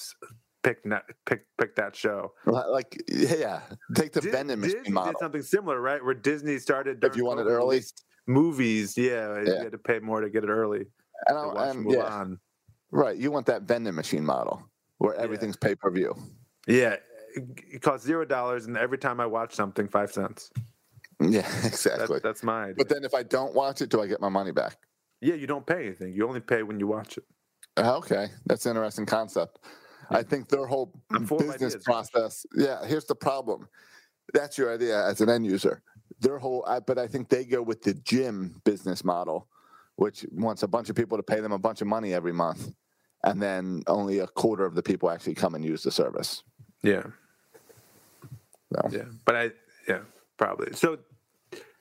[0.63, 2.33] pick net, pick pick that show.
[2.47, 3.61] Like, yeah,
[3.95, 5.21] take the Dis- vending Disney machine did model.
[5.21, 6.05] something similar, right?
[6.05, 7.03] Where Disney started.
[7.03, 7.83] If you during want it early.
[8.27, 10.85] Movies, yeah, you had to pay more to get it early.
[11.27, 12.25] And, I, watch and yeah,
[12.93, 13.17] right.
[13.17, 14.63] You want that vending machine model
[14.99, 16.15] where everything's pay per view.
[16.69, 16.97] Yeah,
[17.35, 20.51] it costs zero dollars, and every time I watch something, five cents.
[21.21, 22.21] Yeah, That's, exactly.
[22.23, 22.75] that's my idea.
[22.79, 24.77] But then if I don't watch it, do I get my money back?
[25.21, 26.15] Yeah, you don't pay anything.
[26.15, 27.25] You only pay when you watch it.
[27.77, 29.59] Uh, Okay, that's an interesting concept.
[30.11, 32.47] I think their whole I'm full of business ideas, process.
[32.57, 33.69] Yeah, here's the problem.
[34.35, 35.83] That's your idea as an end user.
[36.21, 39.49] Their whole, I, but I think they go with the gym business model,
[39.97, 42.73] which wants a bunch of people to pay them a bunch of money every month,
[43.25, 46.43] and then only a quarter of the people actually come and use the service.
[46.83, 47.05] Yeah.
[48.73, 49.51] So, Yeah, but I
[49.89, 50.01] yeah
[50.37, 50.73] probably.
[50.75, 50.99] So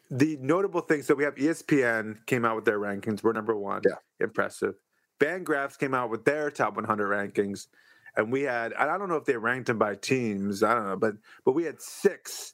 [0.10, 1.02] the notable thing.
[1.04, 3.24] So we have ESPN came out with their rankings.
[3.24, 3.82] We're number one.
[3.86, 3.96] Yeah.
[4.20, 4.76] impressive.
[5.20, 7.68] Fangraphs came out with their top 100 rankings,
[8.16, 10.64] and we had, I don't know if they ranked them by teams.
[10.64, 12.54] I don't know, but but we had six.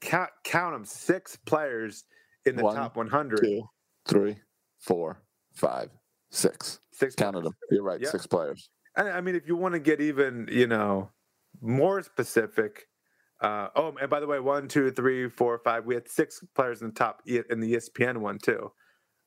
[0.00, 2.04] Count, count, them six players
[2.46, 3.40] in the One, top 100.
[3.40, 3.62] two,
[4.06, 4.36] three,
[4.78, 5.20] four,
[5.52, 5.90] five,
[6.30, 6.80] six.
[6.92, 7.54] Six Counted them.
[7.70, 8.00] You're right.
[8.00, 8.10] Yeah.
[8.10, 8.70] Six players.
[8.96, 11.10] And I mean, if you want to get even, you know,
[11.60, 12.88] more specific.
[13.40, 15.86] Uh, oh, and by the way, one, two, three, four, five.
[15.86, 18.70] We had six players in the top in the ESPN one too.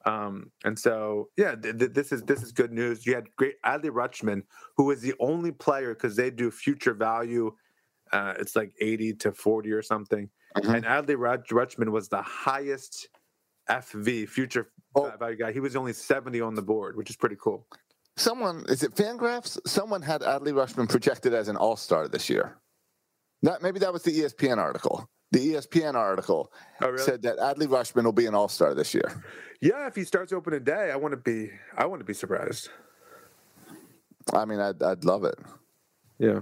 [0.06, 3.06] Um, and so, yeah, th- th- this is this is good news.
[3.06, 4.44] You had great Adley Rutschman,
[4.78, 7.52] who was the only player because they do future value.
[8.12, 10.30] Uh, it's like eighty to forty or something.
[10.58, 10.76] Mhm.
[10.76, 13.08] And Adley Rut- Rutschman was the highest
[13.70, 15.12] FV future Oh.
[15.18, 15.52] value guy.
[15.54, 17.66] He was only seventy on the board, which is pretty cool.
[18.18, 19.58] Someone is it Fangraphs?
[19.66, 22.58] Someone had Adley Rutschman projected as an All Star this year.
[23.44, 25.08] That maybe that was the ESPN article.
[25.32, 26.52] The ESPN article
[26.82, 27.04] Oh, really?
[27.04, 29.24] said that Adley Rutschman will be an All Star this year.
[29.62, 31.52] Yeah, if he starts opening day, I want to be.
[31.78, 32.70] I want to be surprised.
[34.34, 35.36] I mean, I'd, I'd love it.
[36.20, 36.42] Yeah,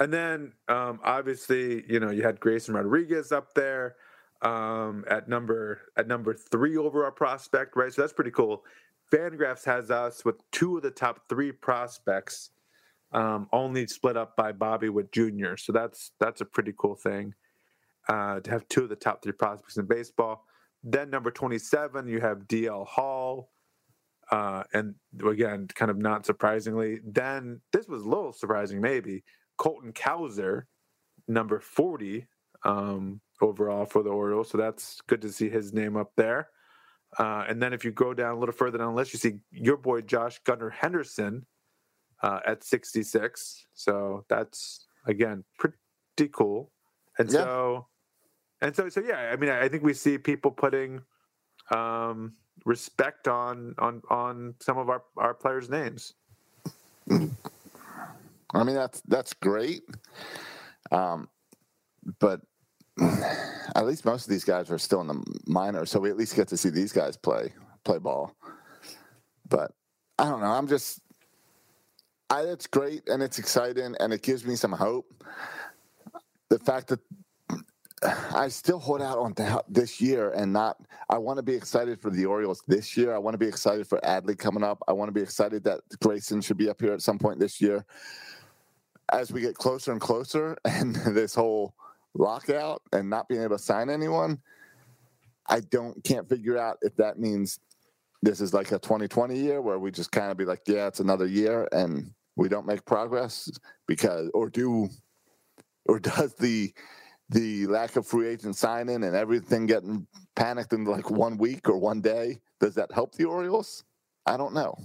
[0.00, 3.96] and then um, obviously, you know, you had Grayson Rodriguez up there
[4.42, 7.92] um, at number at number three overall prospect, right?
[7.92, 8.64] So that's pretty cool.
[9.12, 12.50] Fangraphs has us with two of the top three prospects,
[13.12, 15.56] um, only split up by Bobby Witt Jr.
[15.56, 17.34] So that's that's a pretty cool thing
[18.08, 20.44] uh, to have two of the top three prospects in baseball.
[20.82, 23.50] Then number twenty-seven, you have DL Hall.
[24.32, 29.22] Uh, and again, kind of not surprisingly, then this was a little surprising, maybe
[29.56, 30.62] Colton Cowser,
[31.28, 32.26] number 40.
[32.64, 34.50] Um, overall for the Orioles.
[34.50, 36.48] So that's good to see his name up there.
[37.18, 39.38] Uh, and then if you go down a little further down the list, you see
[39.50, 41.46] your boy Josh Gunnar Henderson
[42.22, 43.66] uh, at 66.
[43.74, 46.72] So that's again pretty cool.
[47.18, 47.40] And Yeah.
[47.40, 47.86] so,
[48.60, 49.30] and so, so yeah.
[49.32, 51.02] I mean, I I think we see people putting
[51.74, 56.14] um, respect on on on some of our our players' names.
[57.10, 59.82] I mean, that's that's great.
[60.90, 61.28] Um,
[62.18, 62.40] but
[63.74, 66.34] at least most of these guys are still in the minors, so we at least
[66.36, 67.52] get to see these guys play
[67.84, 68.34] play ball.
[69.48, 69.72] But
[70.18, 70.50] I don't know.
[70.50, 71.00] I'm just,
[72.28, 75.24] I, it's great and it's exciting and it gives me some hope.
[76.48, 77.00] The fact that
[78.34, 80.76] I still hold out on that this year and not.
[81.08, 83.14] I want to be excited for the Orioles this year.
[83.14, 84.82] I want to be excited for Adley coming up.
[84.86, 87.60] I want to be excited that Grayson should be up here at some point this
[87.60, 87.84] year.
[89.12, 91.74] As we get closer and closer, and this whole
[92.14, 94.40] lockout and not being able to sign anyone,
[95.46, 97.60] I don't can't figure out if that means
[98.26, 100.98] this is like a 2020 year where we just kind of be like, yeah, it's
[100.98, 103.48] another year, and we don't make progress
[103.86, 104.88] because, or do,
[105.86, 106.72] or does the
[107.30, 111.76] the lack of free agent signing and everything getting panicked in like one week or
[111.76, 113.82] one day does that help the Orioles?
[114.26, 114.78] I don't know.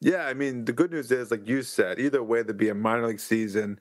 [0.00, 2.74] Yeah, I mean, the good news is, like you said, either way, there'd be a
[2.74, 3.78] minor league season,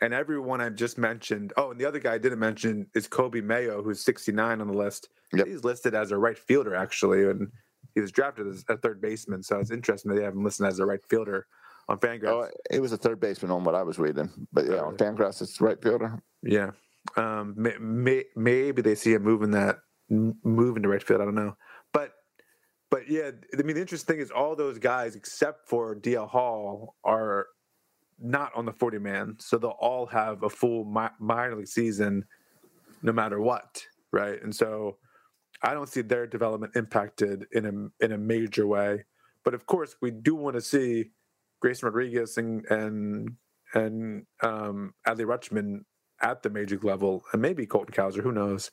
[0.00, 1.52] and everyone I've just mentioned.
[1.56, 4.74] Oh, and the other guy I didn't mention is Coby Mayo, who's 69 on the
[4.74, 5.08] list.
[5.32, 7.50] He's listed as a right fielder, actually, and
[7.94, 9.42] he was drafted as a third baseman.
[9.42, 11.46] So it's interesting that they have him listed as a right fielder
[11.88, 12.28] on Fangraphs.
[12.28, 15.42] Oh, it was a third baseman on what I was reading, but yeah, on Fangraphs
[15.42, 16.22] it's right fielder.
[16.42, 16.70] Yeah.
[17.16, 19.78] Um, may, may, maybe they see him moving that
[20.08, 21.20] moving to right field.
[21.20, 21.56] I don't know,
[21.92, 22.12] but
[22.90, 26.96] but yeah, I mean the interesting thing is all those guys except for DL Hall
[27.04, 27.46] are
[28.18, 32.24] not on the forty man, so they'll all have a full mi- minor league season,
[33.02, 34.42] no matter what, right?
[34.42, 34.96] And so
[35.64, 39.04] I don't see their development impacted in a in a major way.
[39.44, 41.10] But of course, we do want to see
[41.60, 43.30] Grayson Rodriguez and and
[43.74, 45.80] and um, Adley Rutschman
[46.20, 48.22] at the major league level, and maybe Colton Cowser.
[48.22, 48.70] Who knows?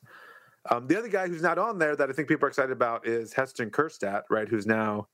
[0.70, 3.08] Um, the other guy who's not on there that I think people are excited about
[3.08, 4.48] is Heston Kjerstad, right?
[4.48, 5.08] Who's now,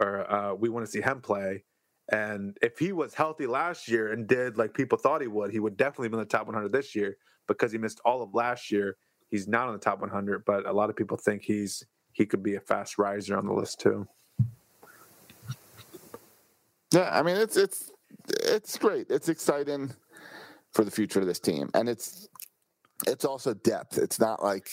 [0.00, 1.64] or uh, we want to see him play.
[2.12, 5.60] And if he was healthy last year and did like people thought he would, he
[5.60, 7.16] would definitely be in the top 100 this year
[7.48, 8.96] because he missed all of last year.
[9.28, 12.42] He's not on the top 100, but a lot of people think he's he could
[12.42, 14.06] be a fast riser on the list too.
[16.92, 17.92] Yeah, I mean it's it's
[18.28, 19.06] it's great.
[19.10, 19.92] It's exciting
[20.72, 22.28] for the future of this team, and it's
[23.06, 23.98] it's also depth.
[23.98, 24.70] It's not like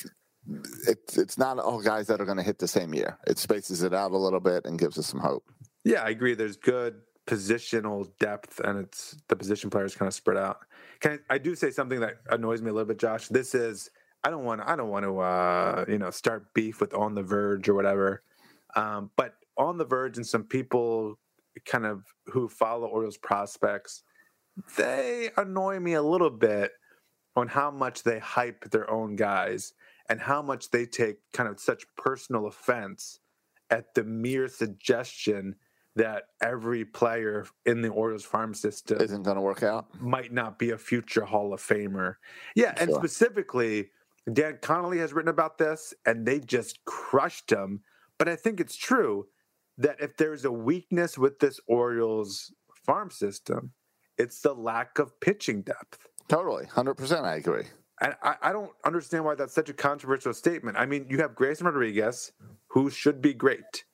[0.88, 3.18] it's it's not all guys that are going to hit the same year.
[3.28, 5.50] It spaces it out a little bit and gives us some hope.
[5.84, 6.36] Yeah, I agree.
[6.36, 10.60] There's good positional depth, and it's the position players kind of spread out.
[11.00, 13.28] Can I, I do say something that annoys me a little bit, Josh?
[13.28, 13.90] This is
[14.24, 17.24] I don't want I don't want to uh, you know start beef with on the
[17.24, 18.24] verge or whatever,
[18.76, 21.20] um, but on the verge and some people
[21.66, 24.04] kind of who follow Orioles prospects,
[24.78, 26.72] they annoy me a little bit
[27.36, 29.74] on how much they hype their own guys
[30.10, 33.20] and how much they take kind of such personal offense
[33.70, 35.56] at the mere suggestion
[35.96, 39.88] that every player in the Orioles farm system Isn't going to work out.
[40.02, 42.16] might not be a future Hall of Famer.
[42.56, 43.90] Yeah, and specifically,
[44.32, 47.82] Dan Connolly has written about this, and they just crushed him.
[48.18, 49.28] But I think it's true
[49.78, 52.54] that if there's a weakness with this Orioles
[52.86, 53.72] farm system,
[54.18, 56.08] it's the lack of pitching depth.
[56.30, 57.26] Totally, hundred percent.
[57.26, 57.66] I agree.
[58.02, 60.78] And I, I don't understand why that's such a controversial statement.
[60.78, 62.32] I mean, you have Grayson Rodriguez,
[62.68, 63.86] who should be great.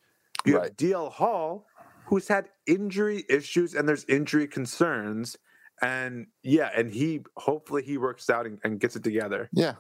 [0.46, 1.68] You have DL Hall,
[2.06, 5.38] who's had injury issues and there's injury concerns.
[5.82, 9.50] And yeah, and he hopefully he works out and, and gets it together.
[9.54, 9.76] Yeah.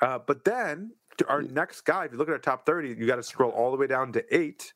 [0.00, 3.06] Uh, but then to our next guy, if you look at our top 30, you
[3.06, 4.72] got to scroll all the way down to eight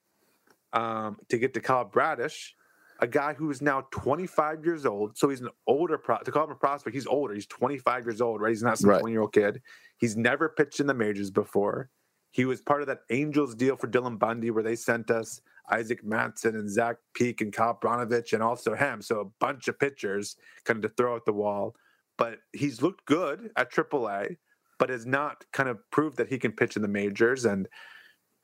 [0.72, 2.54] um, to get to Kyle Bradish,
[3.00, 5.16] a guy who is now 25 years old.
[5.16, 6.94] So he's an older pro to call him a prospect.
[6.94, 7.34] He's older.
[7.34, 8.50] He's 25 years old, right?
[8.50, 9.00] He's not some Right.
[9.00, 9.60] 20 year old kid.
[9.98, 11.90] He's never pitched in the majors before.
[12.32, 16.04] He was part of that Angels deal for Dylan Bundy, where they sent us Isaac
[16.04, 19.02] Mattson and Zach Peek and Kyle Brnovich and also him.
[19.02, 21.74] So a bunch of pitchers kind of to throw at the wall.
[22.16, 24.36] But he's looked good at AAA,
[24.80, 27.44] but has not kind of proved that he can pitch in the majors.
[27.44, 27.68] And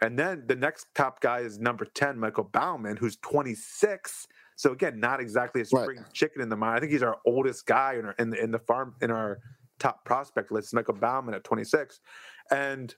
[0.02, 4.26] and then the next top guy is number 10, Michael Baumann, who's 26.
[4.54, 6.76] So again, not exactly a spring chicken in the mind.
[6.76, 9.38] I think he's our oldest guy in our in the in the farm in our
[9.78, 12.00] top prospect list, Michael Baumann at 26.
[12.50, 12.94] And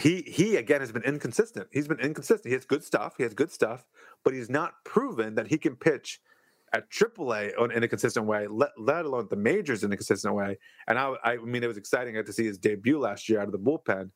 [0.00, 1.68] he he again has been inconsistent.
[1.72, 2.46] He's been inconsistent.
[2.46, 3.14] He has good stuff.
[3.16, 3.86] He has good stuff,
[4.24, 6.20] but he's not proven that he can pitch
[6.72, 10.58] at AAA in a consistent way, let, let alone the majors in a consistent way.
[10.86, 13.52] And I, I mean, it was exciting to see his debut last year out of
[13.52, 14.10] the bullpen.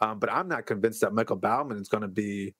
[0.00, 2.54] Um, but I'm not convinced that Michael Baumann is going to be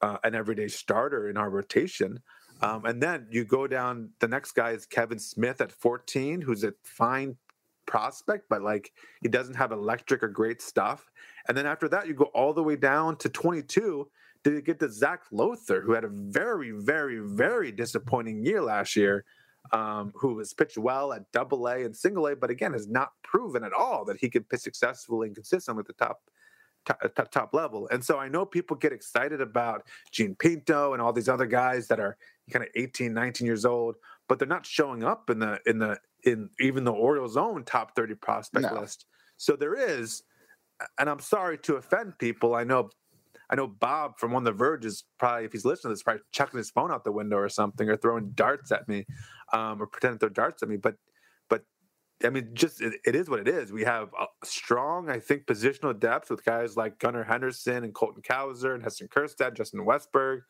[0.00, 2.20] uh, an everyday starter in our rotation.
[2.62, 4.10] Um, and then you go down.
[4.20, 7.36] The next guy is Kevin Smith at 14, who's a fine
[7.86, 8.92] prospect, but like
[9.22, 11.10] he doesn't have electric or great stuff.
[11.48, 14.08] And then after that, you go all the way down to 22
[14.44, 19.24] to get to Zach Lowther, who had a very, very, very disappointing year last year.
[19.72, 23.10] Um, who has pitched well at Double A and Single A, but again has not
[23.24, 26.22] proven at all that he can pitch successfully and consistently at the top
[26.86, 27.88] top, top, top level.
[27.90, 31.88] And so I know people get excited about Gene Pinto and all these other guys
[31.88, 32.16] that are
[32.52, 33.96] kind of 18, 19 years old,
[34.28, 37.96] but they're not showing up in the in the in even the Orioles' own top
[37.96, 38.80] 30 prospect No.
[38.80, 39.06] list.
[39.36, 40.22] So there is,
[40.98, 42.54] and I'm sorry to offend people.
[42.54, 42.90] I know
[43.50, 46.22] I know Bob from On the Verge is probably, if he's listening to this, probably
[46.32, 49.06] chucking his phone out the window or something, or throwing darts at me,
[49.52, 50.76] um, or pretending to throw darts at me.
[50.76, 50.96] But,
[51.48, 51.62] but
[52.24, 53.72] I mean, just it, it is what it is.
[53.72, 58.22] We have a strong, I think, positional depth with guys like Gunnar Henderson and Colton
[58.22, 60.40] Cowser and Heston Kjerstad, Justin Westburg,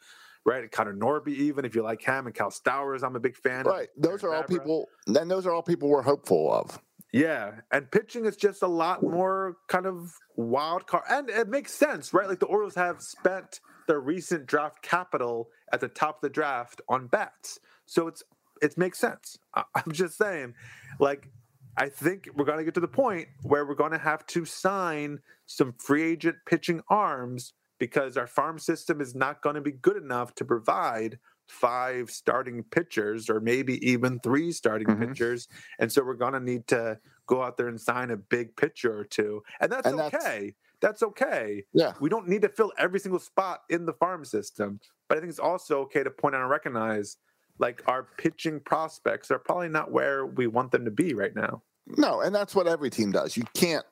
[0.47, 0.63] right?
[0.63, 3.61] And Connor Norby, even if you like him, and Cal Stowers, I'm a big fan.
[3.61, 3.67] of.
[3.67, 3.89] Right.
[3.99, 4.89] Those are all people.
[5.07, 6.81] Then those are all people we're hopeful of.
[7.13, 11.73] Yeah, and pitching is just a lot more kind of wild card, and it makes
[11.73, 12.29] sense, right?
[12.29, 16.83] Like the Orioles have spent their recent draft capital at the top of the draft
[16.89, 18.23] on bats, so it's
[18.63, 19.39] it makes sense.
[19.55, 20.55] I'm just saying,
[20.99, 21.31] like,
[21.77, 24.45] I think we're going to get to the point where we're going to have to
[24.45, 29.73] sign some free agent pitching arms because our farm system is not going to be
[29.73, 35.09] good enough to provide five starting pitchers or maybe even three starting Mhm.
[35.09, 35.49] pitchers.
[35.79, 38.97] And so we're going to need to go out there and sign a big pitcher
[38.99, 39.43] or two.
[39.61, 40.55] And that's And okay.
[40.81, 41.65] That's, okay.
[41.73, 41.95] Yeah.
[42.01, 44.79] We don't need to fill every single spot in the farm system.
[45.09, 47.17] But I think it's also okay to point out and recognize
[47.59, 51.63] like our pitching prospects are probably not where we want them to be right now.
[51.87, 53.37] No, and that's what every team does.
[53.37, 53.87] You can't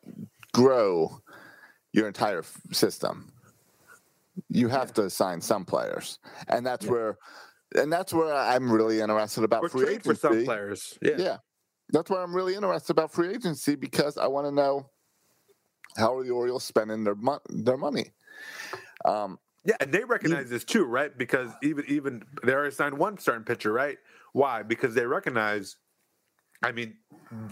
[0.52, 1.20] grow
[1.92, 3.32] your entire system.
[4.48, 6.18] You have to sign some players,
[6.48, 7.18] and that's where,
[7.76, 10.08] and that's where I'm really interested about Or free trade agency.
[10.10, 10.98] for some players.
[11.00, 11.12] Yeah.
[11.18, 11.36] yeah,
[11.90, 14.90] that's where I'm really interested about free agency because I want to know
[15.96, 18.12] how are the Orioles spending their mon- their money.
[19.04, 21.16] Um, Yeah, and they recognize this too, right?
[21.16, 23.98] Because even even they already signed one starting pitcher, right?
[24.32, 24.62] Why?
[24.64, 25.76] Because they recognize,
[26.62, 26.96] I mean,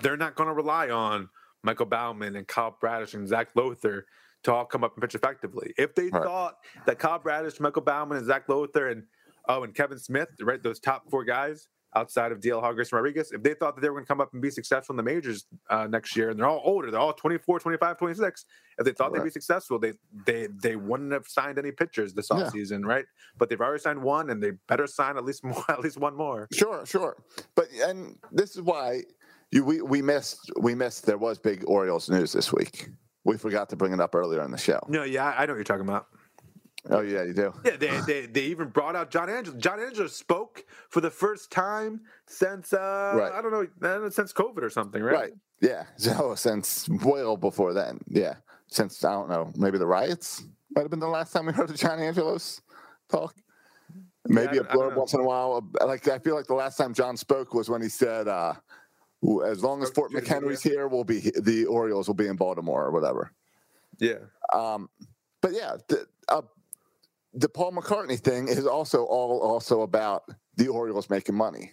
[0.01, 1.29] they're not going to rely on
[1.63, 4.07] Michael Baumann and Kyle Bradish and Zach Lowther
[4.45, 5.73] to all come up and pitch effectively.
[5.79, 6.23] If they Right.
[6.23, 9.05] thought that Kyle Bradish, Michael Baumann, and Zach Lowther and
[9.49, 13.33] oh, and Kevin Smith, right, those top four guys outside of DL Hogwarts and Rodriguez,
[13.33, 15.03] if they thought that they were going to come up and be successful in the
[15.03, 18.45] majors uh, next year, and they're all older, they're all 24, 25, 26,
[18.79, 19.93] if they thought they'd be successful, they
[20.27, 22.39] they they wouldn't have signed any pitchers this Yeah.
[22.39, 23.05] offseason, right?
[23.37, 26.17] But they've already signed one, and they better sign at least more, at least one
[26.17, 26.49] more.
[26.53, 27.17] Sure, sure.
[27.55, 29.03] But and this is why
[29.51, 32.89] you we, we missed we missed there was big Orioles news this week.
[33.25, 34.81] We forgot to bring it up earlier in the show.
[34.89, 36.07] No, yeah, I know what you're talking about.
[36.91, 37.53] Oh yeah, you do.
[37.65, 39.57] Yeah, they, they they even brought out John Angelo.
[39.57, 43.33] John Angelo spoke for the first time since uh Right.
[43.33, 45.15] I don't know uh, since COVID or something, right?
[45.15, 45.33] Right.
[45.61, 45.85] Yeah.
[45.97, 48.01] So since well before then.
[48.09, 48.35] Yeah.
[48.67, 50.43] Since I don't know, maybe the riots
[50.75, 52.61] might have been the last time we heard of John Angelos
[53.09, 53.35] talk.
[54.27, 55.65] Maybe I a don't- I don't blurb once in a while.
[55.87, 58.55] Like I feel like the last time John spoke was when he said, uh,
[59.47, 62.91] "As long as Fort McHenry's here, we'll be the Orioles will be in Baltimore or
[62.91, 63.33] whatever."
[63.99, 64.19] Yeah.
[64.53, 64.89] Um,
[65.41, 66.43] but yeah, the, uh,
[67.35, 70.25] the Paul McCartney thing is also all also about
[70.57, 71.73] the Orioles making money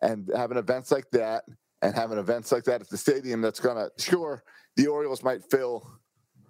[0.00, 1.44] and having events like that
[1.82, 3.40] and having events like that at the stadium.
[3.40, 4.42] That's gonna sure
[4.76, 5.86] the Orioles might fill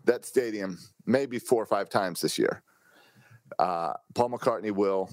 [0.04, 2.62] that stadium maybe four or five times this year.
[3.58, 5.10] Uh, Paul McCartney will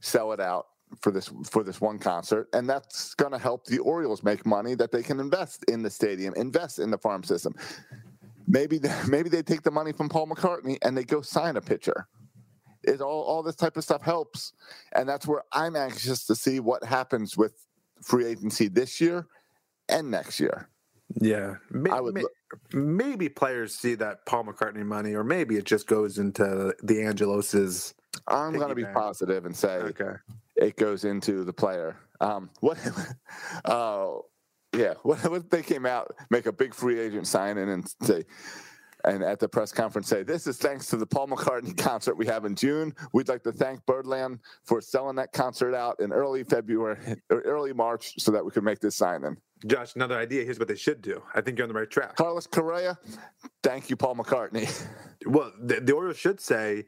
[0.00, 0.66] sell it out
[1.00, 4.74] for this for this one concert, and that's going to help the Orioles make money
[4.74, 7.54] that they can invest in the stadium, invest in the farm system.
[8.46, 12.08] Maybe maybe they take the money from Paul McCartney and they go sign a pitcher.
[12.84, 14.52] It all all this type of stuff helps,
[14.94, 17.52] and that's where I'm anxious to see what happens with
[18.02, 19.26] free agency this year
[19.88, 20.68] and next year.
[21.20, 21.56] Yeah.
[21.70, 22.32] May- I would may- look-
[22.72, 27.94] maybe players see that Paul McCartney money, or maybe it just goes into the Angelos's.
[28.26, 30.12] I'm going to be positive and say Okay.
[30.58, 31.96] It goes into the player.
[32.20, 32.78] Um, what?
[33.64, 34.16] uh,
[34.76, 34.94] yeah.
[35.02, 38.24] What, they came out, make a big free agent signing, and say,
[39.04, 42.26] and at the press conference say, "This is thanks to the Paul McCartney concert we
[42.26, 42.94] have in June.
[43.14, 46.98] We'd like to thank Birdland for selling that concert out in early February
[47.30, 50.44] or early March, so that we could make this signing." Josh, another idea.
[50.44, 51.22] Here's what they should do.
[51.34, 52.16] I think you're on the right track.
[52.16, 52.98] Carlos Correa,
[53.62, 54.68] thank you, Paul McCartney.
[55.26, 56.84] Well, the, the Orioles should say,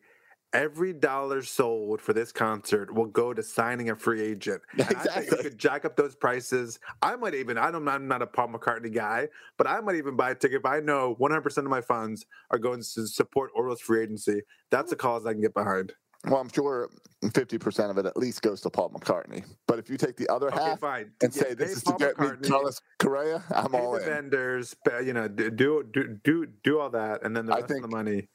[0.52, 4.62] every dollar sold for this concert will go to signing a free agent.
[4.78, 5.36] And I think Exactly.
[5.36, 6.78] you could jack up those prices.
[7.02, 10.16] I might even, I don't, I'm not a Paul McCartney guy, but I might even
[10.16, 13.80] buy a ticket if I know 100% of my funds are going to support Orioles
[13.80, 14.42] free agency.
[14.70, 15.94] That's a cause I can get behind.
[16.26, 16.90] Well, I'm sure
[17.24, 19.44] 50% of it at least goes to Paul McCartney.
[19.66, 21.12] But if you take the other Okay, half fine.
[21.22, 24.00] and Yeah, say this is Paul to get me McCartney, Carlos Correa, I'm all the
[24.00, 24.04] in.
[24.04, 25.82] vendors, you know, do do
[26.24, 28.28] do do, all that, and then the I rest of the money.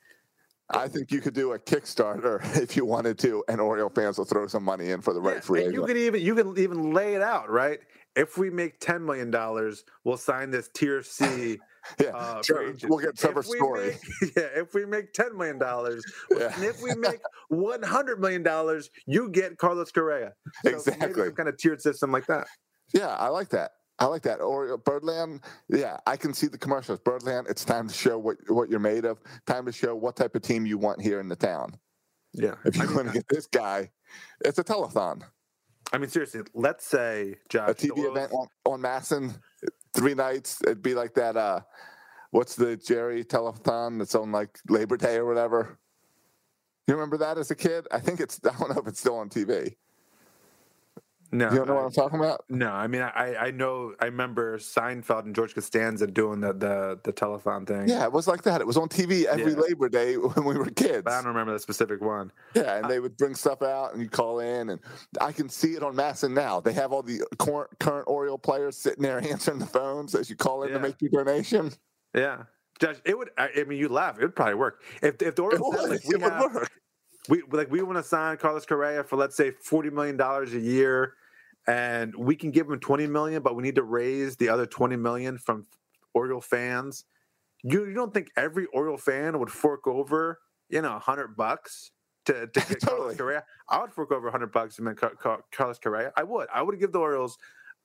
[0.72, 4.26] I think you could do a Kickstarter if you wanted to, and Oriole fans will
[4.26, 5.88] throw some money in for the right Yeah, free and you agent.
[5.88, 7.80] could even you can even lay it out right.
[8.16, 11.59] If we make ten million dollars, we'll sign this tier C.
[12.01, 12.89] Yeah, uh, agent.
[12.89, 13.88] we'll get Trevor If Story.
[14.22, 16.03] make- yeah, if we make ten million dollars,
[16.36, 16.51] Yeah.
[16.55, 20.34] and if we make one hundred million dollars, you get Carlos Correa.
[20.34, 21.26] So maybe Exactly.
[21.26, 22.47] some kind of tiered system like that.
[22.91, 23.70] Yeah, I like that.
[23.99, 24.41] I like that.
[24.41, 26.99] Or Birdland, yeah, I can see the commercials.
[26.99, 29.19] Birdland, it's time to show what, what you're made of.
[29.45, 31.77] Time to show what type of team you want here in the town.
[32.33, 33.91] Yeah, If you I mean, want to get this guy,
[34.43, 35.21] it's a telethon,
[35.93, 36.41] I mean seriously.
[36.53, 39.39] Let's say Josh, a TV event on, on MASN,
[39.95, 40.59] three nights.
[40.63, 41.37] It'd be like that.
[41.37, 41.61] Uh,
[42.31, 45.79] what's the Jerry telethon that's on like Labor Day or whatever?
[46.87, 47.87] You remember that as a kid?
[47.91, 48.39] I think it's.
[48.45, 49.75] I don't know if it's still on TV.
[51.32, 52.45] No, You don't know I- what I'm talking about?
[52.49, 56.99] No, I mean I I know I remember Seinfeld and George Costanza doing the the
[57.03, 57.88] the telethon thing.
[57.89, 58.61] Yeah, it was like that.
[58.61, 59.57] It was on TV every Yeah.
[59.59, 61.01] Labor Day when we were kids.
[61.03, 62.32] but I don't remember the specific one.
[62.53, 64.80] Yeah, and they would bring stuff out, and you call in, and
[65.19, 66.59] I can see it on MASN now.
[66.61, 70.36] They have all the cor- current Oriole players sitting there answering the phones as you
[70.36, 70.76] call in Yeah.
[70.78, 71.71] to make your donation.
[72.13, 72.43] Yeah,
[72.80, 73.32] Josh, it would.
[73.38, 74.17] I, mean, you laugh.
[74.19, 76.53] It would probably work if if the Orioles said, would, like, we it would have,
[76.53, 76.71] work.
[77.30, 80.59] We like we want to sign Carlos Correa for let's say forty million dollars a
[80.59, 81.13] year,
[81.67, 84.95] and we can give him twenty million, but we need to raise the other twenty
[84.95, 85.65] million from
[86.13, 87.05] Oriole fans.
[87.63, 91.91] You you don't think every Oriole fan would fork over you know hundred bucks
[92.26, 92.97] to, to get Totally.
[92.97, 93.43] Carlos Correa?
[93.69, 96.11] I would fork over hundred bucks to make Car- Car- Carlos Correa.
[96.15, 96.47] I would.
[96.53, 97.38] I would give the Orioles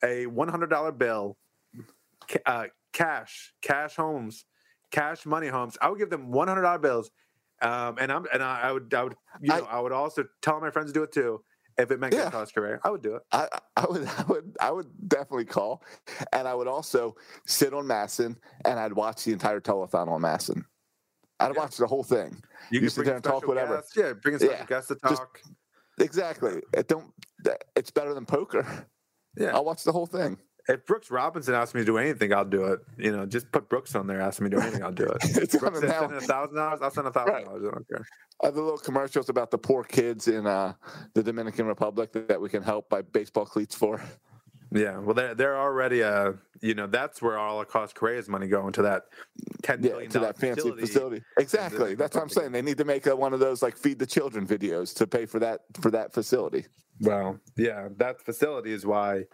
[0.03, 1.37] a one hundred dollar bill,
[2.47, 4.45] uh, cash, cash homes,
[4.91, 5.77] cash money homes.
[5.81, 7.11] I would give them one hundred dollar bills,
[7.63, 10.61] um, and I'm and I, I would I would you know I, would also tell
[10.61, 11.43] my friends to do it too
[11.79, 12.31] if it meant Yeah.
[12.31, 12.79] Carlos Correa.
[12.85, 13.23] I would do it.
[13.33, 15.83] I, I would, I would, I would definitely call,
[16.33, 20.63] and I would also sit on MASN, and I'd watch the entire telethon on MASN.
[21.39, 21.61] I'd Yeah.
[21.63, 22.43] watch the whole thing.
[22.71, 23.77] You can sit there and talk whatever.
[23.77, 23.97] Guests.
[23.97, 25.41] Yeah, bring a special Yeah, guest to just- talk.
[25.99, 26.61] Exactly.
[26.73, 27.13] It don't.
[27.77, 28.87] It's better than poker.
[29.37, 29.55] yeah.
[29.55, 30.39] I'll watch the whole thing.
[30.71, 32.81] If Brooks Robinson asks me to do anything, I'll do it.
[32.97, 34.21] You know, just put Brooks on there.
[34.21, 35.19] Ask me to do anything, I'll do it.
[35.43, 36.81] It's Brooks on said send a thousand dollars.
[36.83, 37.63] I'll send a thousand dollars.
[37.67, 38.07] I don't care.
[38.43, 40.73] Uh, the little commercials about the poor kids in uh,
[41.15, 44.03] the Dominican Republic that, we can help buy baseball cleats for.
[44.73, 48.47] Yeah, well, they're they're already uh, you know, that's where all of Cost Correa's money
[48.47, 49.05] going to that
[49.63, 50.81] ten Yeah, to that fancy facility.
[50.83, 51.23] facility.
[51.39, 51.95] Exactly.
[51.95, 52.53] That's what I'm saying.
[52.53, 55.27] They need to make a, one of those like feed the children videos to pay
[55.27, 56.67] for that for that facility.
[57.01, 59.25] Well, yeah, that facility is why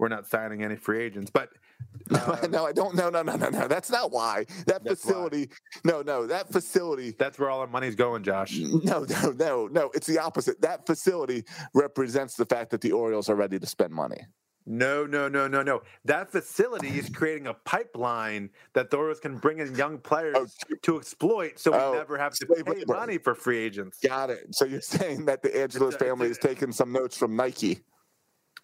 [0.00, 1.30] we're not signing any free agents.
[1.30, 1.50] But
[2.10, 2.96] uh, no, I don't.
[2.96, 3.68] No, no, no, no, no.
[3.68, 4.46] That's not why.
[4.66, 5.12] That That's why.
[5.12, 5.50] facility.
[5.84, 6.26] No, no.
[6.26, 7.14] That facility.
[7.18, 8.58] that's where all our money's going, Josh.
[8.58, 9.90] No, no, no, no.
[9.94, 10.60] It's the opposite.
[10.62, 11.44] That facility
[11.74, 14.20] represents the fact that the Orioles are ready to spend money.
[14.66, 15.82] No, no, no, no, no.
[16.04, 20.74] That facility is creating a pipeline that the Orioles can bring in young players Oh,
[20.82, 22.94] to exploit, so we oh, never have to pay labor.
[22.94, 23.98] money for free agents.
[24.00, 24.54] Got it.
[24.54, 27.80] So you're saying that the Angelos family is taking some notes from Nike.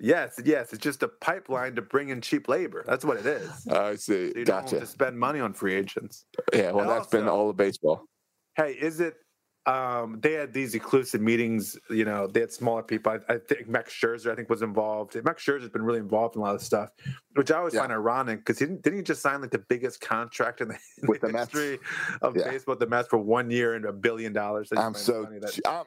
[0.01, 2.85] Yes, yes, it's just a pipeline to bring in cheap labor.
[2.87, 3.67] That's what it is.
[3.69, 4.31] I see.
[4.33, 4.81] So you don't have Gotcha.
[4.81, 6.27] to spend money on free agents.
[6.53, 6.73] Yeah.
[6.73, 8.05] Well, And that's been all of baseball.
[8.57, 9.15] Hey, is it?
[9.65, 11.77] Um, they had these exclusive meetings.
[11.91, 13.13] You know, they had smaller people.
[13.29, 15.17] I, I think Max Scherzer, I think, was involved.
[15.25, 16.91] Max Scherzer's been really involved in a lot of stuff,
[17.35, 17.81] which I always Yeah.
[17.81, 20.75] find ironic because he didn't, didn't he just sign like the biggest contract in the,
[21.03, 21.79] in With the the history
[22.23, 22.45] of Yeah.
[22.49, 22.77] baseball?
[22.77, 24.69] The Mets for one year and a billion dollars.
[24.77, 25.85] I'm so funny that- je- I'm,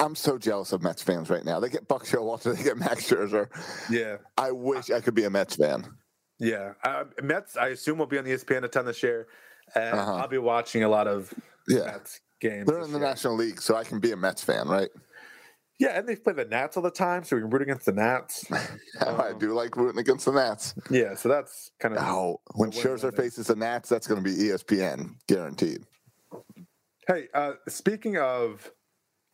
[0.00, 1.60] I'm so jealous of Mets fans right now.
[1.60, 3.48] They get Buck Showalter, they get Max Scherzer.
[3.90, 5.84] yeah, I wish I could be a Mets fan.
[6.38, 6.72] yeah.
[6.82, 9.28] Uh, Mets, I assume will be on E ESPN a ton this year,
[9.74, 10.14] and Uh-huh.
[10.16, 11.32] I'll be watching a lot of
[11.68, 11.84] Yeah.
[11.86, 12.66] Mets games.
[12.66, 13.06] They're in the year.
[13.08, 14.90] National League, so I can be a Mets fan, right?
[15.80, 17.92] Yeah, and they play the Nats all the time, so we can root against the
[17.92, 18.44] Nats.
[19.00, 20.74] I Um, do like rooting against the Nats.
[20.90, 24.36] Yeah, so that's kind of Oh, when Scherzer faces the Nats, that's going to be
[24.36, 25.84] ESPN, guaranteed.
[27.08, 28.70] Hey, uh, speaking of,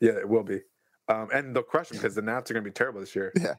[0.00, 0.60] yeah, it will be,
[1.08, 3.32] um, and they'll crush them because the Nats are going to be terrible this year.
[3.40, 3.54] Yeah.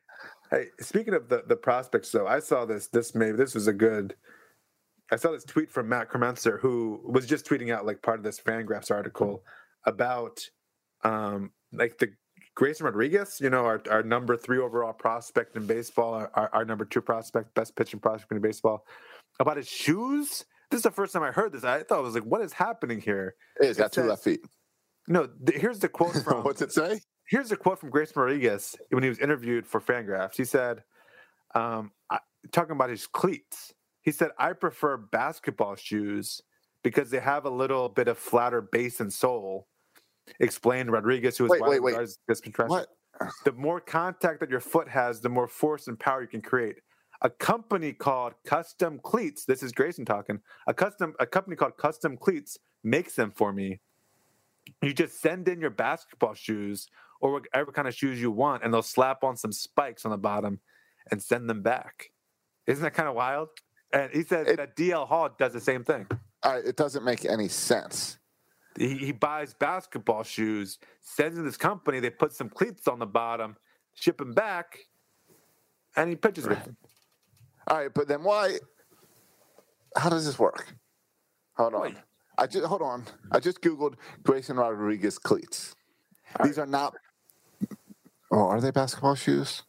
[0.50, 2.88] Hey, speaking of the the prospects, though, I saw this.
[2.88, 4.16] This maybe this was a good.
[5.12, 8.24] I saw this tweet from Matt Kremnitzer, who was just tweeting out like part of
[8.24, 9.44] this Fangraphs article
[9.86, 10.40] about,
[11.04, 12.14] um, like the
[12.56, 16.86] Grayson Rodriguez, you know, our, our number three overall prospect in baseball, our, our, number
[16.86, 18.86] two prospect, best pitching prospect in baseball,
[19.40, 20.46] about his shoes.
[20.70, 21.64] This is the first time I heard this.
[21.64, 23.36] I thought I was like, what is happening here?
[23.60, 24.42] He's got two left feet.
[25.12, 26.44] No, th- here's the quote from.
[26.44, 27.00] What's it say?
[27.28, 30.36] Here's a quote from Grace Rodriguez when he was interviewed for Fangraphs.
[30.36, 30.84] He said,
[31.54, 32.20] um, I,
[32.52, 36.42] talking about his cleats, he said, I prefer basketball shoes
[36.84, 39.68] because they have a little bit of flatter base and sole.
[40.40, 41.96] Explained Rodriguez, who is Wait, wait, wait.
[42.28, 42.42] this.
[42.70, 42.88] What?
[43.44, 46.78] The more contact that your foot has, the more force and power you can create.
[47.22, 52.18] A company called Custom Cleats, this is Grayson talking, a custom a company called Custom
[52.18, 53.80] Cleats makes them for me.
[54.82, 56.88] You just send in your basketball shoes
[57.20, 60.18] or whatever kind of shoes you want, and they'll slap on some spikes on the
[60.18, 60.60] bottom
[61.12, 62.12] and send them back.
[62.68, 63.50] Isn't that kind of wild?
[63.94, 66.08] And he said It- that DL Hall does the same thing.
[66.44, 68.18] All right, it doesn't make any sense.
[68.78, 73.06] He, he buys basketball shoes, sends in this company, they put some cleats on the
[73.06, 73.58] bottom,
[73.94, 74.80] ship them back,
[75.96, 76.78] and he pitches with them.
[77.68, 78.58] All right, but then why?
[79.96, 80.74] How does this work?
[81.58, 81.98] Hold on.
[82.42, 83.04] I just hold on.
[83.32, 85.76] I just googled Grayson Rodriguez cleats.
[86.44, 86.96] These are not.
[88.32, 89.62] Oh, are they basketball shoes?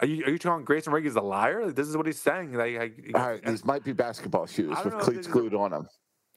[0.00, 1.66] Are you are you calling Grayson Rodriguez a liar?
[1.66, 2.54] Like, this is what he's saying.
[2.54, 5.70] Like, I, All right, these might be basketball shoes with cleats is a- glued on
[5.70, 5.88] them.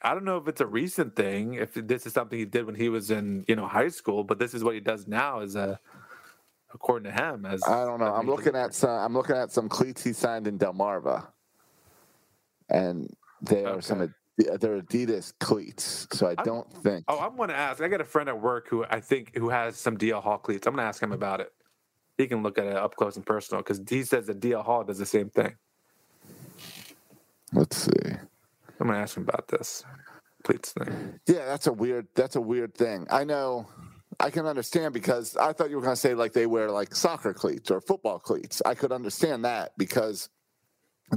[0.04, 2.76] I don't know if it's a recent thing, if this is something he did when
[2.76, 5.40] he was in you know high school, but this is what he does now.
[5.40, 5.80] As a
[6.76, 8.14] according to him, as I don't know.
[8.14, 8.92] I'm looking at some.
[8.92, 11.26] I'm looking at some cleats he signed in Delmarva,
[12.70, 13.10] and
[13.42, 14.02] they are some.
[14.02, 14.12] Okay.
[14.40, 17.06] Uh, they're Adidas cleats, so I I'm- don't think.
[17.08, 17.82] Oh, I'm going to ask.
[17.82, 20.66] I got a friend at work who I think who has some DL Hall cleats.
[20.66, 21.52] I'm going to ask him about it.
[22.18, 24.84] He can look at it up close and personal because he says that DL Hall
[24.84, 25.56] does the same thing.
[27.54, 27.92] Let's see.
[28.80, 29.84] I'm going to ask him about this
[30.44, 31.20] cleats thing.
[31.28, 32.08] Yeah, that's a weird.
[32.16, 33.08] That's a weird thing.
[33.12, 33.68] I know.
[34.20, 36.96] I can understand because I thought you were going to say like they wear like
[36.96, 38.62] soccer cleats or football cleats.
[38.66, 40.30] I could understand that because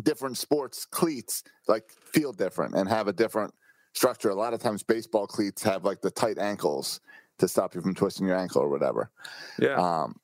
[0.03, 3.55] different sports cleats like feel different and have a different
[3.93, 4.31] structure.
[4.31, 7.01] A lot of times, baseball cleats have like the tight ankles
[7.39, 9.11] to stop you from twisting your ankle or whatever.
[9.59, 9.75] Yeah.
[9.75, 10.17] Um,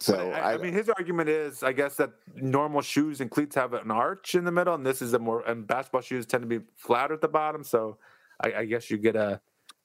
[0.00, 3.56] so But I, I mean, his argument is, I guess that normal shoes and cleats
[3.56, 6.42] have an arch in the middle, and this is a more and basketball shoes tend
[6.42, 7.64] to be flatter at the bottom.
[7.64, 7.98] So
[8.40, 9.40] I, I guess you get a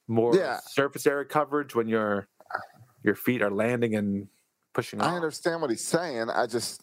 [0.08, 0.60] more Yeah.
[0.68, 2.28] surface area coverage when your
[3.04, 4.28] your feet are landing and
[4.74, 5.02] pushing.
[5.02, 5.12] Off.
[5.12, 6.30] I understand what he's saying.
[6.30, 6.83] I just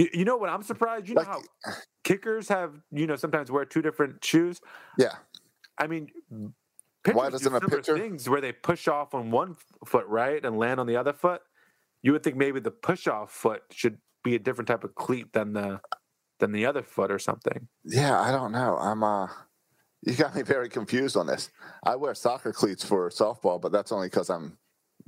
[0.00, 0.48] You, you know what?
[0.50, 1.08] I'm surprised.
[1.08, 1.72] You know Like- how
[2.04, 4.60] kickers have you know sometimes wear two different shoes.
[4.98, 5.14] yeah.
[5.78, 6.10] I mean,
[7.12, 10.58] why doesn't a similar pitcher- things where they push off on one foot right and
[10.58, 11.42] land on the other foot?
[12.02, 15.32] You would think maybe the push off foot should be a different type of cleat
[15.32, 15.80] than the
[16.38, 17.68] than the other foot or something.
[17.84, 18.76] Yeah, I don't know.
[18.78, 19.28] I'm uh
[20.02, 21.50] you got me very confused on this.
[21.84, 24.56] I wear soccer cleats for softball, but that's only because I'm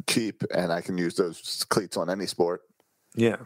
[0.09, 2.63] cheap and I can use those cleats on any sport.
[3.15, 3.37] Yeah.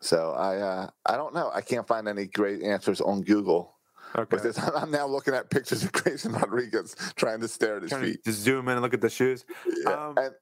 [0.00, 1.50] So I uh I don't know.
[1.54, 3.74] I can't find any great answers on Google.
[4.16, 4.36] Okay.
[4.38, 8.04] This, I'm now looking at pictures of Grayson Rodriguez trying to stare at his Trying
[8.04, 8.24] feet.
[8.24, 9.44] just zoom in and look at the shoes.
[9.84, 10.34] Yeah, Um, and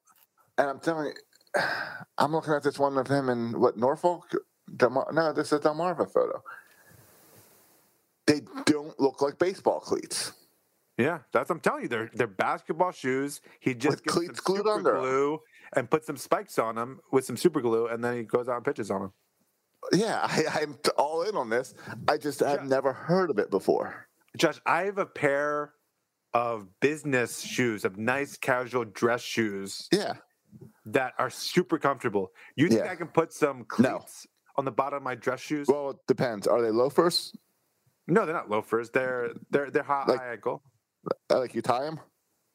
[0.57, 1.61] and I'm telling you,
[2.17, 4.31] I'm looking at this one of him in what Norfolk.
[4.77, 6.41] Delmar- no, this is a Delmarva photo.
[8.25, 10.31] They don't look like baseball cleats.
[10.97, 11.87] Yeah, that's what I'm telling you.
[11.89, 13.41] They're they're basketball shoes.
[13.59, 15.41] He just With gets cleats glued under glue
[15.75, 18.55] and puts some spikes on them with some super glue, and then he goes out
[18.55, 19.13] and pitches on them.
[19.93, 21.73] Yeah, I, I'm all in on this.
[22.07, 24.07] I just I've never heard of it before.
[24.37, 25.73] Josh, I have a pair
[26.33, 30.15] of business shoes, of nice casual dress shoes Yeah,
[30.87, 32.31] that are super comfortable.
[32.57, 32.91] You think Yeah.
[32.91, 33.97] I can put some No.
[33.99, 34.27] cleats
[34.57, 35.67] on the bottom of my dress shoes?
[35.69, 36.47] well, it depends.
[36.47, 37.33] Are they loafers?
[38.07, 38.89] no, they're not loafers.
[38.91, 40.61] They're they're they're high, Like- ankle.
[41.29, 41.99] Like you tie them?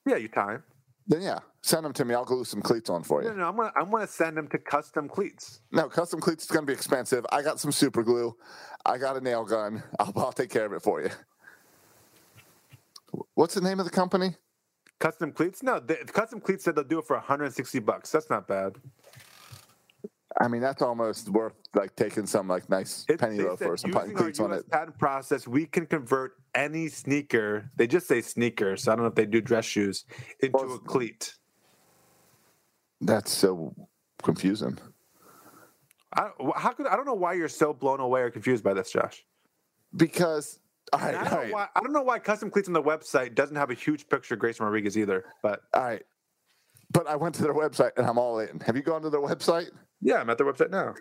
[0.06, 0.64] Yeah, you tie 'em.
[1.10, 2.14] Then yeah, send them to me.
[2.14, 3.30] I'll glue some cleats on for you.
[3.30, 5.60] No, no, I'm gonna I'm gonna send them to custom cleats.
[5.72, 7.26] No, custom cleats is going to be expensive.
[7.32, 8.36] I got some super glue.
[8.86, 9.82] I got a nail gun.
[9.98, 11.10] I'll, I'll take care of it for you.
[13.34, 14.36] What's the name of the company?
[15.00, 15.64] Custom cleats?
[15.64, 18.12] No, the, custom cleats said they'll do it for 160 bucks.
[18.12, 18.76] That's not bad.
[20.40, 24.14] I mean, that's almost worth like taking some like nice It- penny loafers and putting
[24.14, 24.68] cleats on it.
[24.70, 27.70] patent process, we can convert any sneaker.
[27.76, 30.06] They just say sneaker, so I don't know if they do dress shoes
[30.40, 31.34] into Well, a cleat.
[33.02, 33.74] That's so
[34.22, 34.78] confusing.
[36.14, 38.90] I, how could I don't know why you're so blown away or confused by this,
[38.90, 39.24] Josh.
[39.94, 40.58] Because
[40.92, 43.34] all right, I, don't right, why, I don't know why custom cleats on the website
[43.34, 45.24] doesn't have a huge picture of Grayson Rodriguez either.
[45.42, 46.02] But all right.
[46.90, 48.58] But I went to their website and I'm all in.
[48.60, 49.70] Have you gone to their website?
[50.00, 50.94] Yeah, I'm at their website now.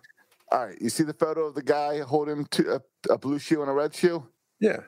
[0.51, 0.77] All right.
[0.81, 3.73] You see the photo of the guy holding to a, a blue shoe and a
[3.73, 4.27] red shoe?
[4.59, 4.81] Yeah,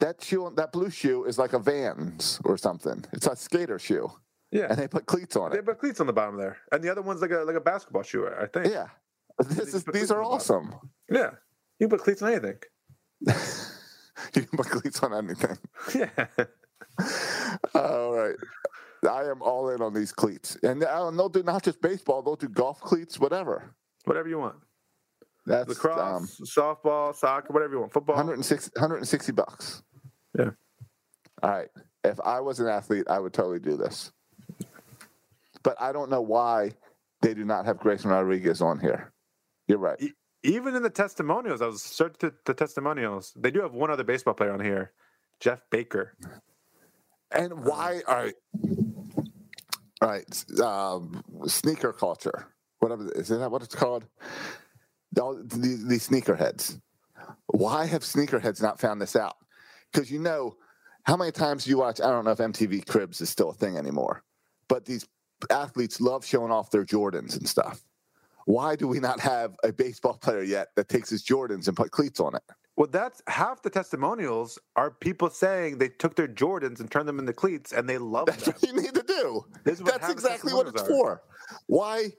[0.00, 3.04] That shoe, that blue shoe is like a Vans or something.
[3.12, 4.10] It's a skater shoe,
[4.50, 4.66] yeah.
[4.68, 5.56] and they put cleats on it.
[5.56, 7.60] They put cleats on the bottom there, and the other one's like a like a
[7.60, 8.26] basketball shoe.
[8.26, 8.72] I think.
[8.72, 8.88] Yeah,
[9.38, 10.74] this is these are the awesome.
[11.08, 11.30] Yeah.
[11.78, 12.58] You can put cleats on anything.
[14.34, 15.56] you can put cleats on anything.
[15.94, 16.26] Yeah.
[17.74, 18.36] All right.
[19.08, 20.56] I am all in on these cleats.
[20.62, 23.74] And uh, they'll do not just baseball, they'll do golf cleats, whatever.
[24.04, 24.56] Whatever you want.
[25.46, 27.92] That's Lacrosse, um, softball, soccer, whatever you want.
[27.92, 28.16] Football.
[28.16, 29.82] 160, 160 bucks.
[30.38, 30.50] Yeah.
[31.42, 31.68] All right.
[32.04, 34.12] If I was an athlete, I would totally do this.
[35.62, 36.72] But I don't know why
[37.22, 39.12] they do not have Grayson Rodriguez on here.
[39.66, 40.00] You're right.
[40.42, 43.32] Even in the testimonials, I was searching the, the testimonials.
[43.36, 44.92] They do have one other baseball player on here,
[45.38, 46.16] Jeff Baker.
[47.30, 48.02] And why?
[48.08, 48.34] All right.
[50.02, 50.44] Right.
[50.62, 52.48] Um, sneaker culture.
[52.80, 53.10] Whatever.
[53.12, 54.06] Is that what it's called?
[55.12, 56.80] The, These, these sneakerheads.
[57.48, 59.36] Why have sneakerheads not found this out?
[59.92, 60.56] Because you know,
[61.04, 62.00] how many times you watch?
[62.00, 64.22] I don't know if MTV Cribs is still a thing anymore,
[64.68, 65.06] but these
[65.50, 67.82] athletes love showing off their Jordans and stuff.
[68.46, 71.90] Why do we not have a baseball player yet that takes his Jordans and put
[71.92, 72.42] cleats on it?
[72.76, 77.18] Well, that's half the testimonials are people saying they took their Jordans and turned them
[77.18, 78.54] into cleats, and they love That's them.
[78.54, 79.44] what you need to do.
[79.64, 80.86] That's exactly what it's are.
[80.88, 81.22] for.
[81.66, 82.12] Why?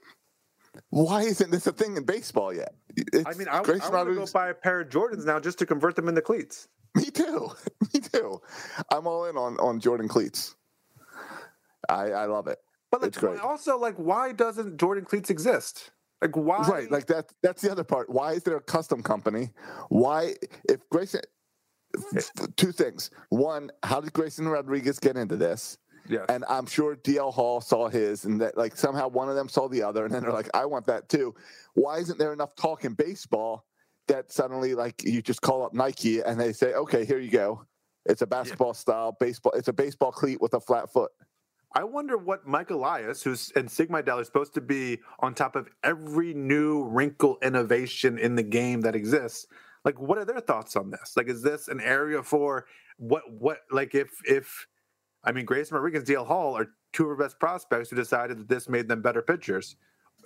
[0.90, 2.74] Why isn't this a thing in baseball yet?
[2.96, 5.38] It's I mean, I, I Grayson want to go buy a pair of Jordans now
[5.40, 6.68] just to convert them into cleats.
[6.94, 7.50] Me too.
[7.94, 8.40] Me too.
[8.90, 10.54] I'm all in on on Jordan cleats.
[11.88, 12.58] I I love it.
[12.90, 13.40] But like, It's great.
[13.40, 15.90] also, like, why doesn't Jordan cleats exist?
[16.22, 16.58] Like, why?
[16.58, 17.32] Right, like that.
[17.42, 18.08] That's the other part.
[18.08, 19.50] Why is there a custom company?
[19.88, 20.34] Why,
[20.68, 21.20] if Grayson,
[22.56, 23.10] two things.
[23.30, 25.78] One, how did Grayson Rodriguez get into this?
[26.08, 26.26] Yes.
[26.28, 29.68] And I'm sure DL Hall saw his, and that like somehow one of them saw
[29.68, 31.34] the other, and then they're like, "I want that too."
[31.74, 33.66] Why isn't there enough talk in baseball
[34.08, 37.66] that suddenly like you just call up Nike and they say, "Okay, here you go.
[38.06, 39.52] It's a basketball style baseball.
[39.52, 41.10] It's a baseball cleat with a flat foot."
[41.74, 45.56] I wonder what Mike Elias, who's and Sig Mejdal are supposed to be on top
[45.56, 49.46] of every new wrinkle innovation in the game that exists.
[49.84, 51.14] Like, what are their thoughts on this?
[51.16, 52.66] Like, is this an area for
[52.98, 53.22] what?
[53.32, 54.66] What like if if
[55.24, 58.48] I mean, Grayson Rodriguez, DL Hall are two of our best prospects who decided that
[58.48, 59.76] this made them better pitchers.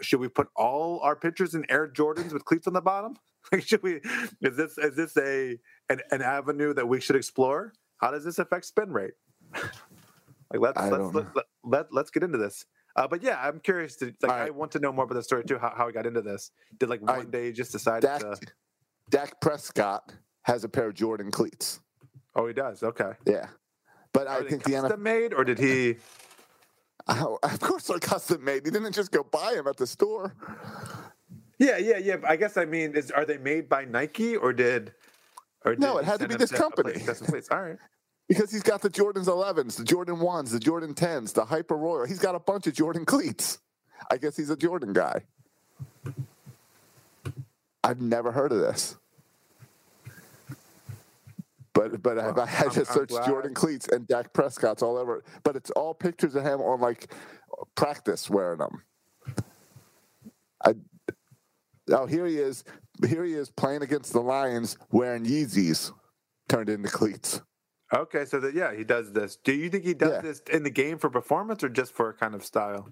[0.01, 3.17] Should we put all our pitchers in Air Jordans with cleats on the bottom?
[3.53, 4.01] Like, should we?
[4.43, 5.57] Is this is this a
[5.89, 7.75] an, an avenue that we should explore?
[7.99, 9.13] How does this affect spin rate?
[10.53, 12.65] like let's I let's let, let, let, let's get into this.
[12.95, 15.23] Uh, but yeah, I'm curious to like All I want to know more about the
[15.23, 15.59] story too.
[15.59, 16.51] How, how he got into this?
[16.79, 17.31] Did like one right.
[17.31, 18.39] day he just decide Dak, to?
[19.11, 21.81] Dak Prescott has a pair of Jordan cleats.
[22.35, 22.83] Oh, he does.
[22.83, 23.13] Okay.
[23.27, 23.49] Yeah,
[24.13, 24.83] but Are I think the NFL.
[24.83, 25.97] custom made, or did he?
[27.09, 28.65] Oh, of course, they're custom made.
[28.65, 30.35] He didn't just go buy them at the store.
[31.57, 32.17] Yeah, yeah, yeah.
[32.17, 34.93] but I guess I mean, is are they made by Nike or did?
[35.65, 37.01] Or did No, it had to be this company.
[37.53, 37.79] All right.
[38.29, 42.07] Because he's got the Jordans 11s, the Jordan 1s, the Jordan 10s, the Hyper Royal.
[42.07, 43.59] He's got a bunch of Jordan cleats.
[44.11, 45.23] I guess he's a Jordan guy.
[47.85, 48.97] I've never heard of this.
[51.73, 53.27] But but I, I I'm- just searched glad.
[53.27, 55.23] Jordan cleats and Dak Prescott's all over.
[55.45, 57.13] But it's all pictures of him on like
[57.77, 58.83] practice wearing them.
[60.65, 60.75] I
[61.91, 62.65] oh here he is.
[63.07, 65.93] Here he is playing against the Lions wearing Yeezys
[66.49, 67.43] turned into cleats.
[67.95, 69.37] Okay, so that yeah, he does this.
[69.37, 70.21] Do you think he does Yeah.
[70.21, 72.89] this in the game for performance or just for a kind of style?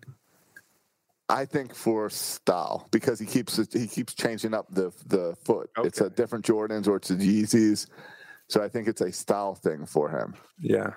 [1.28, 5.70] I think for style because he keeps he keeps changing up the the foot.
[5.78, 7.86] It's a different Jordans or it's a Yeezys.
[8.48, 10.34] So I think it's a style thing for him.
[10.60, 10.90] Yeah.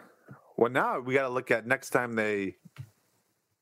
[0.58, 2.58] Well, now we got to look at next time they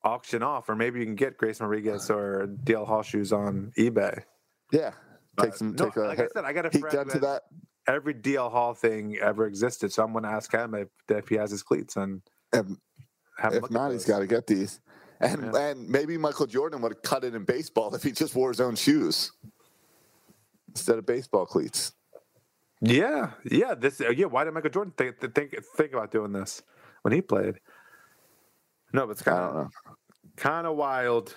[0.02, 4.22] auction off, or maybe you can get Grace Rodriguez or DL Hall shoes on eBay.
[4.72, 4.92] Yeah,
[5.38, 5.76] take Uh, some.
[5.76, 7.42] no, take a like I said, I got a friend has- that.
[7.88, 11.36] Every DL Hall thing ever existed, so I'm going to ask him if, if he
[11.36, 12.20] has his cleats and
[12.52, 12.68] have
[13.54, 14.80] if not, he's got to get these.
[15.20, 15.70] And Yeah.
[15.70, 18.60] and maybe Michael Jordan would have cut it in baseball if he just wore his
[18.60, 19.32] own shoes
[20.68, 21.92] instead of baseball cleats.
[22.80, 23.74] Yeah, yeah.
[23.74, 24.26] This, uh, yeah.
[24.26, 26.62] Why did Michael Jordan think think think about doing this
[27.02, 27.60] when he played?
[28.92, 29.70] No, but it's kind of
[30.36, 31.34] kind of wild.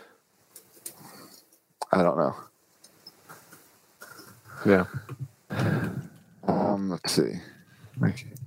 [1.93, 2.35] I don't know.
[4.65, 4.85] Yeah.
[6.89, 7.39] Um, let's see.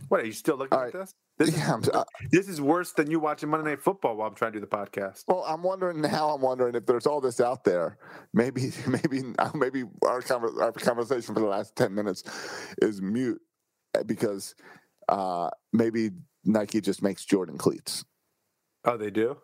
[0.09, 1.01] What are you still looking All at right.
[1.01, 1.14] this?
[1.38, 4.28] This, Yeah, I'm, is, uh, this is worse than you watching Monday Night Football while
[4.28, 5.24] I'm trying to do the podcast.
[5.26, 6.30] Well, I'm wondering now.
[6.30, 7.99] I'm wondering if there's all this out there.
[8.32, 9.22] Maybe, maybe,
[9.55, 12.24] maybe our conver- our conversation for the last ten minutes
[12.80, 13.40] is mute
[14.07, 14.55] because
[15.09, 16.11] uh, maybe
[16.45, 18.05] Nike just makes Jordan cleats.
[18.84, 19.36] Oh, they do.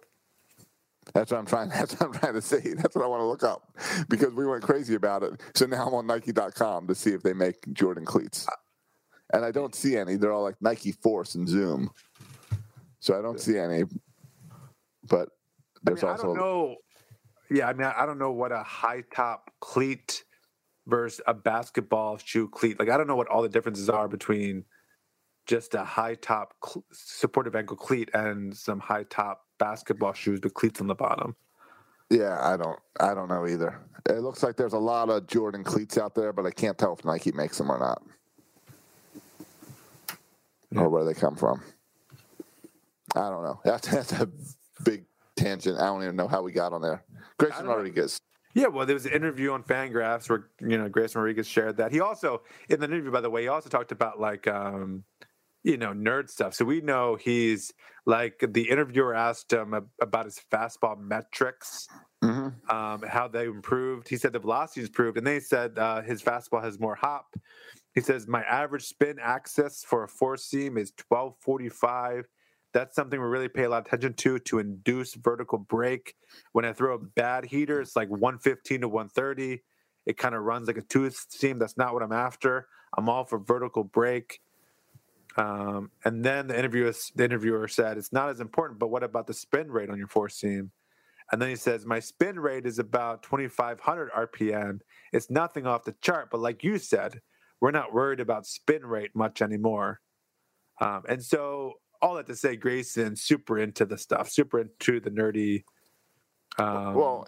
[1.15, 1.69] That's what I'm trying.
[1.71, 2.75] That's what I'm trying to see.
[2.75, 3.77] That's what I want to look up
[4.09, 5.41] because we went crazy about it.
[5.55, 8.47] So now I'm on Nike.com to see if they make Jordan cleats,
[9.33, 10.17] and I don't see any.
[10.17, 11.91] They're all like Nike Force and Zoom,
[13.01, 13.85] so I don't see any.
[15.09, 16.77] But I, there's mean, I also don't know.
[17.51, 20.25] Yeah, I mean, I don't know what a high top cleat
[20.87, 22.79] versus a basketball shoe cleat.
[22.79, 24.65] Like, I don't know what all the differences are between
[25.47, 30.55] just a high top cl- supportive ankle cleat and some high top basketball shoes with
[30.55, 31.35] cleats on the bottom.
[32.11, 33.81] Yeah, I don't I don't know either.
[34.09, 36.95] It looks like there's a lot of Jordan cleats out there, but I can't tell
[36.95, 38.03] if Nike makes them or not.
[40.77, 41.63] Or where they come from.
[43.17, 43.61] I don't know.
[43.65, 44.29] That's, that's a
[44.85, 45.05] big
[45.37, 45.79] tangent.
[45.79, 47.05] I don't even know how we got on there.
[47.39, 47.67] Grayson.
[47.67, 48.19] Rodriguez.
[48.55, 51.93] Yeah, well, there was an interview on Fangraphs where you know Grayson Rodriguez shared that.
[51.93, 55.05] He also in the interview, by the way, he also talked about like um,
[55.63, 56.55] you know nerd stuff.
[56.55, 57.73] So we know he's
[58.05, 61.89] like the interviewer asked him about his fastball metrics,
[62.25, 62.77] Mm-hmm.
[62.77, 64.09] um, how they improved.
[64.09, 67.37] He said the velocity improved, and they said uh, his fastball has more hop.
[67.99, 72.29] He says my average spin axis for a four seam is twelve forty five.
[72.73, 76.15] That's something we really pay a lot of attention to to induce vertical break.
[76.53, 79.65] When I throw a bad heater, it's like 115 to 130.
[80.07, 81.59] It kind of runs like a two seam.
[81.59, 82.69] That's not what I'm after.
[82.97, 84.39] I'm all for vertical break.
[85.37, 89.27] Um, and then the interviewer, the interviewer said, "It's not as important, but what about
[89.27, 90.71] the spin rate on your four seam?"
[91.33, 94.83] And then he says, "My spin rate is about 2,500 RPM.
[95.13, 97.23] It's nothing off the chart, but like you said,
[97.61, 100.01] we're not worried about spin rate much anymore."
[100.81, 105.11] Um, and so, all that to say, Grayson's super into the stuff, super into the
[105.11, 105.65] nerdy.
[106.59, 107.27] Um, well,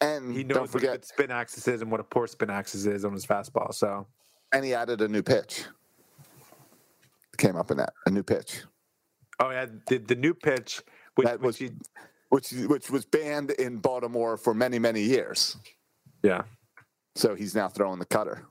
[0.00, 2.50] and he don't knows what a good spin axis is and what a poor spin
[2.50, 3.74] axis is on his fastball.
[3.74, 4.06] So,
[4.52, 5.64] and he added a new pitch.
[7.36, 8.62] Came up in that a new pitch
[9.40, 10.82] oh yeah, the, the new pitch,
[11.14, 11.76] which, that was which he,
[12.28, 15.56] which which was banned in Baltimore for many many years.
[16.22, 16.42] yeah.
[17.14, 18.44] So he's now throwing the cutter.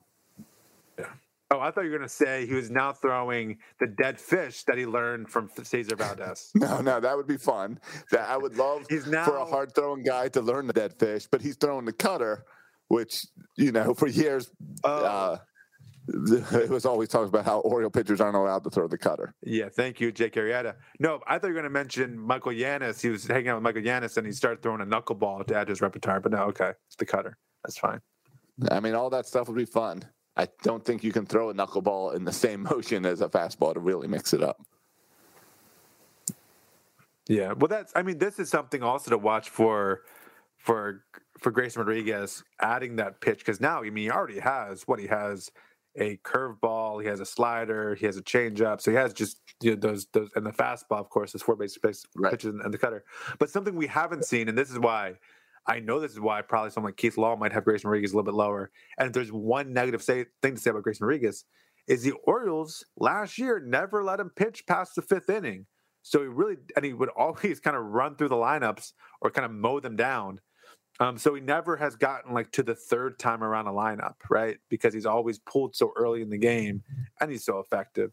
[1.49, 4.63] Oh, I thought you were going to say he was now throwing the dead fish
[4.63, 6.51] that he learned from Cesar Valdez.
[6.55, 7.79] No, no, that would be fun.
[8.11, 9.23] That I would love He's now...
[9.23, 12.43] for a hard throwing guy to learn the dead fish, but he's throwing the cutter,
[12.89, 13.25] which
[13.55, 14.49] you know for years
[14.83, 15.05] Oh.
[15.05, 15.37] uh,
[16.53, 19.33] it was always talked about how Oriole pitchers aren't allowed to throw the cutter.
[19.43, 20.75] Yeah, thank you, Jake Arrieta.
[20.99, 23.01] No, I thought you were going to mention Michael Yanis.
[23.01, 25.67] He was hanging out with Michael Yanis and he started throwing a knuckleball to add
[25.67, 26.21] to his repertoire.
[26.21, 27.37] But no, okay, it's the cutter.
[27.65, 27.99] That's fine.
[28.71, 30.03] I mean, all that stuff would be fun.
[30.37, 33.75] I don't think you can throw a knuckleball in the same motion as a fastball
[33.75, 34.61] to really mix it up.
[37.27, 37.93] Yeah, well, that's.
[37.95, 40.03] I mean, this is something also to watch for,
[40.57, 41.03] for
[41.39, 45.07] for Grayson Rodriguez adding that pitch because now, I mean, he already has what he
[45.07, 45.51] has
[45.97, 49.71] a curveball, he has a slider, he has a changeup, so he has just you
[49.71, 52.31] know, those those and the fastball, of course, those four basic pitch- Right.
[52.31, 53.03] pitches and the cutter.
[53.39, 55.15] But something we haven't seen, and this is why
[55.67, 58.15] I know this is why probably someone like Keith Law might have Grayson Rodriguez a
[58.15, 58.71] little bit lower.
[58.97, 61.43] And if there's one negative say, thing to say about Grayson Rodriguez,
[61.87, 65.65] is the Orioles last year never let him pitch past the fifth inning.
[66.03, 69.45] So he really, and he would always kind of run through the lineups or kind
[69.45, 70.39] of mow them down.
[70.99, 74.57] Um, so he never has gotten like to the third time around a lineup, right?
[74.69, 76.81] Because he's always pulled so early in the game
[77.21, 78.11] and he's so effective.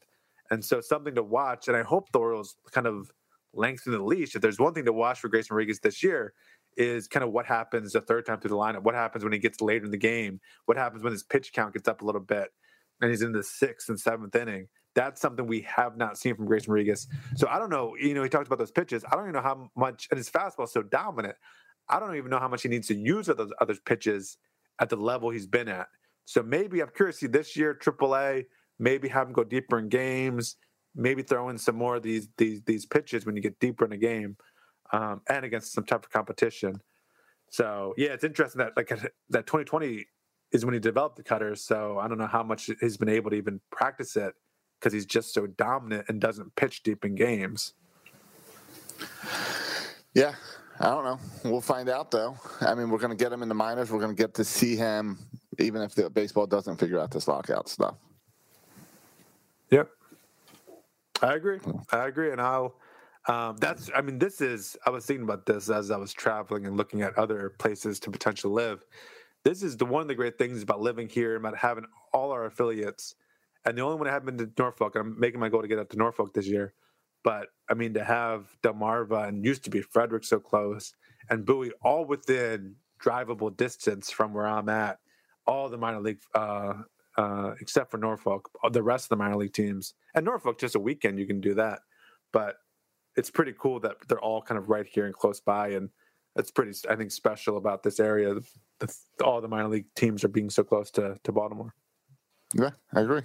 [0.50, 1.68] And so something to watch.
[1.68, 3.10] And I hope the Orioles kind of
[3.54, 4.34] lengthen the leash.
[4.34, 6.34] If there's one thing to watch for Grayson Rodriguez this year,
[6.76, 8.82] is kind of what happens the third time through the lineup.
[8.82, 10.40] What happens when he gets later in the game?
[10.66, 12.48] What happens when his pitch count gets up a little bit
[13.00, 14.68] and he's in the sixth and seventh inning?
[14.94, 17.08] That's something we have not seen from Grayson Rodriguez.
[17.36, 17.94] So I don't know.
[18.00, 19.04] You know, he talked about those pitches.
[19.10, 21.34] I don't even know how much, and his fastball is so dominant.
[21.88, 24.38] I don't even know how much he needs to use of those other pitches
[24.80, 25.88] at the level he's been at.
[26.24, 27.20] So maybe I'm curious.
[27.20, 28.44] See this year, AAA,
[28.78, 30.56] maybe have him go deeper in games.
[30.96, 33.92] Maybe throw in some more of these these these pitches when you get deeper in
[33.92, 34.36] a game,
[34.92, 36.80] um, and against some of competition.
[37.50, 40.06] So yeah, it's interesting that like that 2020
[40.52, 41.62] is when he developed the cutters.
[41.62, 44.34] So I don't know how much he's been able to even practice it
[44.78, 47.74] because he's just so dominant and doesn't pitch deep in games.
[50.14, 50.34] Yeah,
[50.78, 51.18] I don't know.
[51.44, 52.36] We'll find out though.
[52.60, 53.90] I mean, we're going to get him in the minors.
[53.90, 55.18] We're going to get to see him,
[55.58, 57.96] even if the baseball doesn't figure out this lockout stuff.
[59.70, 59.90] Yep.
[61.22, 61.58] I agree.
[61.90, 62.30] I agree.
[62.30, 62.74] And I'll,
[63.26, 66.66] um, that's, I mean, this is, I was thinking about this as I was traveling
[66.66, 68.84] and looking at other places to potentially live.
[69.44, 72.46] This is the one of the great things about living here, about having all our
[72.46, 73.14] affiliates.
[73.64, 75.78] And the only one I haven't been to Norfolk, I'm making my goal to get
[75.78, 76.74] up to Norfolk this year.
[77.22, 80.94] But I mean, to have Delmarva and used to be Frederick so close
[81.30, 84.98] and Bowie all within drivable distance from where I'm at,
[85.46, 86.74] all the minor league, uh,
[87.16, 90.80] uh, except for Norfolk, the rest of the minor league teams, and Norfolk, just a
[90.80, 91.80] weekend you can do that.
[92.32, 92.56] But
[93.16, 95.88] it's pretty cool that they're all kind of right here and close by, and
[96.34, 98.34] that's pretty, I think, special about this area.
[98.80, 101.74] The, all the minor league teams are being so close to to Baltimore.
[102.54, 103.22] Yeah, I agree.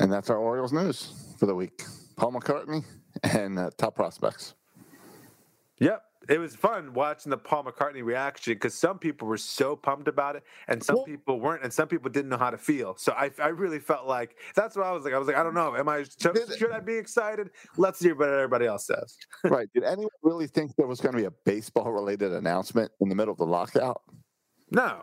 [0.00, 1.82] And that's our Orioles news for the week.
[2.16, 2.84] Paul McCartney
[3.22, 4.54] and uh, top prospects.
[5.78, 6.02] Yep.
[6.28, 10.36] It was fun watching the Paul McCartney reaction because some people were so pumped about
[10.36, 12.96] it, and some Well- people weren't, and some people didn't know how to feel.
[12.96, 15.14] So I, I really felt like that's what I was like.
[15.14, 17.50] I was like, I don't know, am I should, I be excited?
[17.76, 19.16] Let's hear what everybody else says.
[19.44, 19.68] right.
[19.74, 23.14] Did anyone really think there was going to be a baseball related announcement in the
[23.14, 24.02] middle of the lockout?
[24.70, 25.02] No,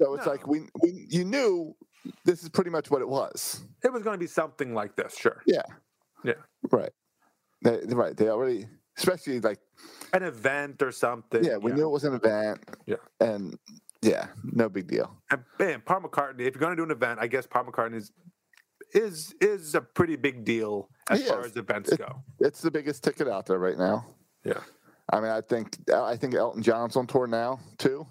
[0.00, 0.32] So it's No.
[0.32, 1.74] like we, we you knew
[2.24, 3.64] this is pretty much what it was.
[3.84, 5.42] it was going to be something like this, sure.
[5.46, 5.62] Yeah.
[6.24, 6.34] Yeah.
[6.70, 6.92] Right.
[7.62, 8.16] They, right.
[8.16, 8.66] They already,
[9.00, 9.58] especially like,
[10.12, 11.42] An event or something.
[11.44, 12.60] yeah, we knew it was an event.
[12.86, 12.96] Yeah.
[13.20, 13.58] And
[14.02, 15.16] yeah, no big deal.
[15.30, 17.96] And man, Paul McCartney, if you're going to do an event, I guess Paul McCartney
[17.96, 18.12] is
[18.92, 21.52] is is a pretty big deal as He far is.
[21.52, 22.22] as events It- go.
[22.40, 24.06] It's the biggest ticket out there right now.
[24.44, 24.60] Yeah.
[25.12, 28.06] I mean, I think I think Elton John's on tour now too.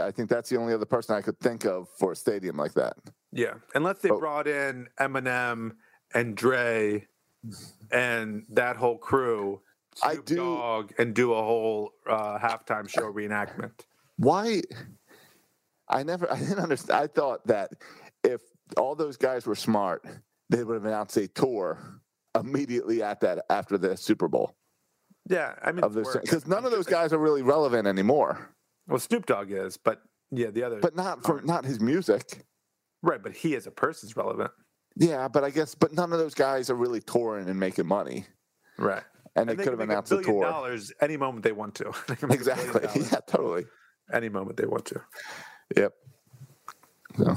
[0.00, 2.74] I think that's the only other person I could think of for a stadium like
[2.74, 2.94] that.
[3.32, 4.18] Yeah, unless they Oh.
[4.20, 5.72] brought in Eminem
[6.14, 7.06] and Dre
[7.90, 9.62] and that whole crew,
[10.12, 13.72] Snoop do- Dogg, and do a whole uh, halftime show reenactment.
[14.16, 14.62] Why?
[15.88, 16.30] I never.
[16.32, 16.98] I didn't understand.
[17.00, 17.70] I thought that
[18.24, 18.40] if
[18.76, 20.04] all those guys were smart,
[20.48, 22.00] they would have announced a tour
[22.38, 24.54] immediately at that after the Super Bowl
[25.28, 28.54] Yeah, I mean, of this we're- because none of those guys are really relevant anymore.
[28.86, 31.46] Well, Snoop Dogg is, but yeah, the other, But not for aren't.
[31.46, 32.44] not his music.
[33.02, 33.20] right.
[33.22, 34.50] But he as a person is relevant,
[34.96, 38.26] Yeah, but I guess but none of those guys are really touring and making money,
[38.78, 39.02] right?
[39.36, 40.42] And they And they could have a announced a tour.
[40.44, 41.92] dollars any moment they want to.
[42.08, 43.02] They can make a billion Exactly.
[43.12, 43.64] Yeah, totally.
[44.12, 45.00] any moment they want to.
[45.76, 45.92] Yep.
[47.16, 47.36] So,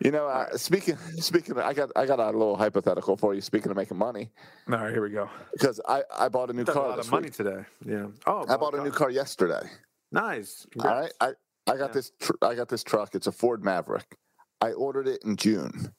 [0.00, 3.40] you know, uh, speaking speaking, of, I got I got a little hypothetical for you.
[3.40, 4.30] Speaking of making money,
[4.70, 5.28] All right, here we go.
[5.52, 7.34] because I I bought a new That's a car lot this of money week.
[7.34, 7.64] today.
[7.84, 8.06] Yeah.
[8.26, 9.62] Oh, I bought a new car yesterday.
[10.10, 10.66] Nice.
[10.80, 11.28] All right, I
[11.68, 11.92] I got Yeah.
[11.92, 13.14] this tr- I got this truck.
[13.14, 14.16] It's a Ford Maverick.
[14.60, 15.92] I ordered it in June.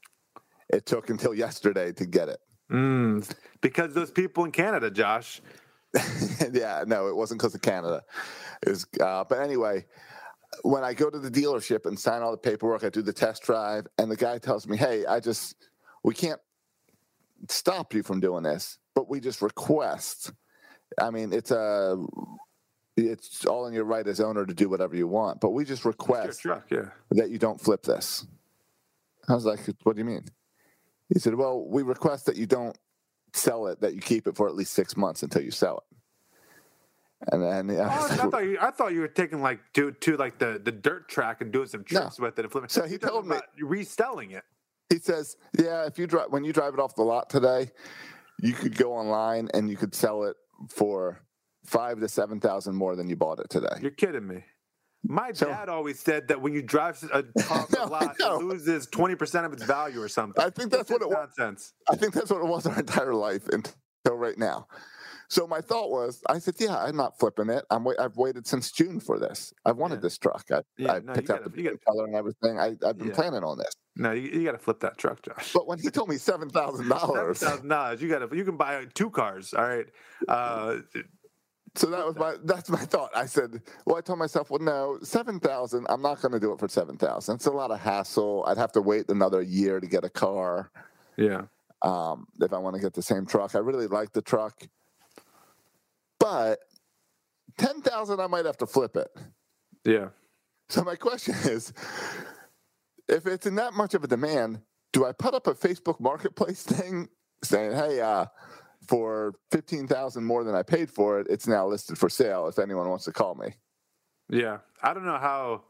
[0.69, 2.39] It took until yesterday to get it.
[2.73, 3.29] Mm,
[3.61, 5.41] because those people in Canada, Josh.
[6.51, 8.01] yeah, no, it wasn't because of Canada.
[8.65, 9.85] It was, uh, but anyway,
[10.63, 13.43] when I go to the dealership and sign all the paperwork, I do the test
[13.43, 15.55] drive, and the guy tells me, "Hey, I just
[16.03, 16.41] we can't
[17.47, 20.31] stop you from doing this, but we just request.
[20.99, 22.03] I mean, it's a
[22.97, 25.85] it's all in your right as owner to do whatever you want, but we just
[25.85, 26.89] request truck, yeah.
[27.11, 28.25] that you don't flip this."
[29.29, 30.25] I was like, "What do you mean?"
[31.09, 32.77] He said, "Well, we request that you don't
[33.33, 35.97] sell it, that you keep it for at least six months until you sell it."
[37.31, 38.57] And then I Oh, I thought you.
[38.61, 41.67] I thought you were taking like to to like the, the dirt track and doing
[41.67, 41.99] some No.
[42.01, 42.69] tricks with it and flipping.
[42.69, 44.43] So he told me- reselling it.
[44.89, 47.71] he says, "Yeah, if you drive when you drive it off the lot today,
[48.41, 50.35] you could go online and you could sell it
[50.69, 51.19] for
[51.65, 54.43] five to seven thousand more than you bought it today." You're kidding me.
[55.05, 58.43] My So- dad always said that when you drive a car know, I lot, it
[58.43, 60.41] loses twenty percent of its value or something.
[60.43, 61.29] I think that's what it was.
[61.37, 61.73] Nonsense.
[61.89, 64.67] I think that's what it was our entire life until right now.
[65.29, 67.65] So my thought was, I said, "Yeah, I'm not flipping it.
[67.71, 69.53] I'm wait- I've waited since June for this.
[69.65, 70.01] I've wanted Yeah.
[70.01, 70.45] this truck.
[70.51, 72.59] I, Yeah, I no, picked out the you gotta- color and everything.
[72.59, 73.13] I, I've been Yeah.
[73.15, 75.51] planning on this." No, you, you got to flip that truck, Josh.
[75.53, 78.01] But when he told me seven thousand dollars, thousand dollars.
[78.01, 78.35] You got to.
[78.35, 79.53] You can buy two cars.
[79.53, 79.87] All right.
[80.27, 80.77] Uh,
[81.75, 83.09] So that was my that's my thought.
[83.15, 85.87] I said, well, I told myself, well, no, seven thousand.
[85.89, 87.35] I'm not going to do it for seven thousand.
[87.35, 88.43] It's a lot of hassle.
[88.47, 90.71] I'd have to wait another year to get a car
[91.17, 91.43] yeah.
[91.81, 93.55] um, if I want to get the same truck.
[93.55, 94.67] I really like the truck,
[96.19, 96.59] but
[97.57, 99.09] ten thousand, I might have to flip it.
[99.83, 100.09] Yeah.
[100.69, 101.73] So my question is,
[103.09, 104.61] if it's in that much of a demand,
[104.91, 107.09] do I put up a Facebook Marketplace thing
[107.43, 108.27] saying, "Hey, uh,
[108.87, 112.47] for fifteen thousand more than I paid for it, it's now listed for sale.
[112.47, 113.55] If anyone wants to call me."
[114.29, 114.59] Yeah.
[114.81, 115.63] I don't know how.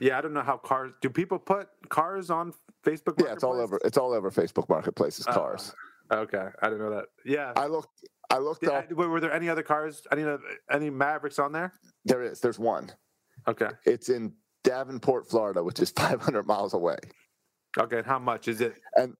[0.00, 0.92] Yeah, I don't know how cars.
[1.02, 2.54] Do people put cars on
[2.84, 3.20] Facebook?
[3.22, 3.78] Yeah, it's all over.
[3.84, 5.74] It's all over Facebook Marketplace's Uh, cars.
[6.10, 7.06] Okay, I didn't know that.
[7.24, 7.52] Yeah.
[7.56, 8.04] I looked.
[8.30, 8.92] I looked Yeah, up.
[8.92, 10.06] were were there any other cars?
[10.10, 10.24] Any
[10.70, 11.72] any Mavericks on there?
[12.04, 12.40] There is.
[12.40, 12.90] There's one.
[13.46, 13.68] Okay.
[13.84, 14.34] It's in
[14.64, 16.96] Davenport, Florida, which is 500 miles away,
[17.78, 17.98] Okay.
[17.98, 18.74] And how much is it?
[18.96, 19.14] and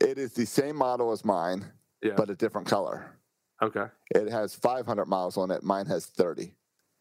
[0.00, 1.70] it is the same model as mine,
[2.02, 2.14] Yeah.
[2.16, 3.16] but a different color.
[3.62, 3.86] okay.
[4.14, 5.62] It has 500 miles on it.
[5.62, 6.54] Mine has 30.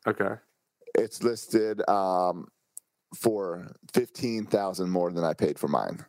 [0.08, 0.36] Okay.
[0.96, 2.48] It's listed um,
[3.16, 6.06] for 15,000 more than I paid for mine.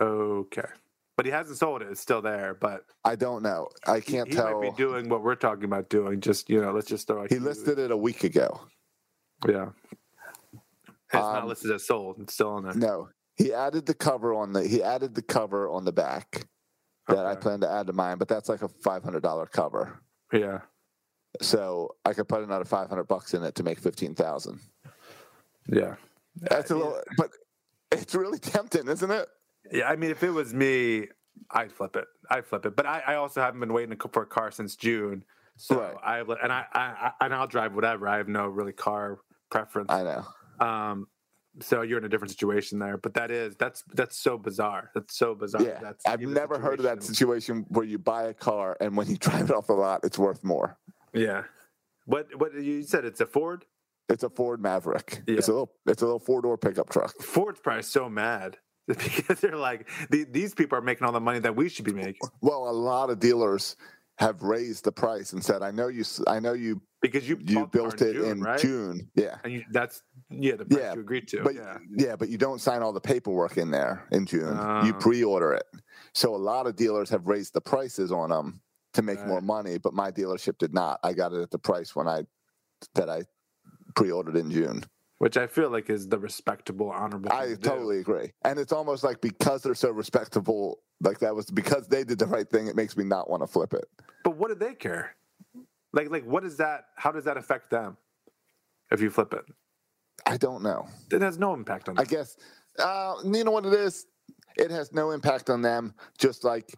[0.00, 0.68] Okay.
[1.16, 1.88] But he hasn't sold it.
[1.90, 2.54] It's still there.
[2.60, 3.68] But I don't know.
[3.86, 4.48] I can't he, tell.
[4.48, 6.20] He might be doing what we're talking about doing.
[6.20, 7.26] Just you know, let's just throw.
[7.26, 8.60] he listed it a week ago.
[9.48, 9.70] Yeah.
[10.52, 12.16] It's not Um, listed as sold.
[12.20, 12.74] It's still on there.
[12.74, 14.66] No, he added the cover on the.
[14.68, 16.46] He added the cover on the back
[17.08, 20.00] that I plan to add to mine, but that's like a five hundred dollar cover.
[20.32, 20.60] Yeah.
[21.42, 24.60] So I could put another five hundred bucks in it to make fifteen thousand.
[25.68, 25.96] Yeah.
[26.36, 27.30] That's a little, but
[27.92, 29.28] it's really tempting, isn't it?
[29.72, 31.08] Yeah, I mean, if it was me,
[31.50, 32.06] I'd flip it.
[32.30, 32.76] I'd flip it.
[32.76, 35.24] But I, I also haven't been waiting for a car since June,
[35.56, 35.94] So Right.
[36.04, 38.06] I have, and I, I, I and I'll drive whatever.
[38.06, 39.18] I have no really car
[39.50, 39.90] preference.
[39.90, 40.66] I know.
[40.66, 41.08] Um,
[41.60, 42.96] so you're in a different situation there.
[42.96, 44.90] But that is that's that's so bizarre.
[44.94, 45.62] That's so bizarre.
[45.62, 49.08] Yeah, That's I've never heard of that situation where you buy a car and when
[49.08, 50.78] you drive it off the lot, it's worth more.
[51.12, 51.44] Yeah.
[52.04, 53.04] What what you said?
[53.04, 53.64] It's a Ford.
[54.08, 55.22] It's a Ford Maverick.
[55.26, 55.38] Yeah.
[55.38, 57.16] It's a little, it's a little four door pickup truck.
[57.20, 61.56] Ford's probably so mad because they're like these people are making all the money that
[61.56, 63.74] we should be making Well, a lot of dealers
[64.18, 67.56] have raised the price and said, "I know you, I know you, because you you
[67.60, 68.58] bought the car built it June, in right?
[68.60, 71.42] June, yeah, and you, that's yeah the price Yeah, you agreed to.
[71.42, 71.78] but yeah.
[71.96, 74.56] yeah, but you don't sign all the paperwork in there in June.
[74.86, 74.98] you Oh.
[75.00, 75.66] pre-order it.
[76.14, 78.60] So a lot of dealers have raised the prices on them
[78.94, 80.98] to make more money, but my dealership did not.
[81.02, 82.22] I got it at the price when I
[82.94, 83.24] that I
[83.94, 84.82] pre-ordered in June.
[85.18, 87.32] Which I feel like is the respectable, honorable.
[87.32, 87.68] I to do.
[87.68, 88.32] totally agree.
[88.44, 92.26] And it's almost like because they're so respectable, like that was because they did the
[92.26, 93.86] right thing, it makes me not want to flip it.
[94.24, 95.16] But what do they care?
[95.94, 96.84] Like, like, what is that?
[96.96, 97.96] How does that affect them?
[98.90, 99.44] If you flip it,
[100.26, 100.86] I don't know.
[101.10, 102.02] it has no impact on them.
[102.02, 102.36] I guess
[102.78, 104.06] uh, you know what it is.
[104.56, 105.94] It has no impact on them.
[106.18, 106.74] Just like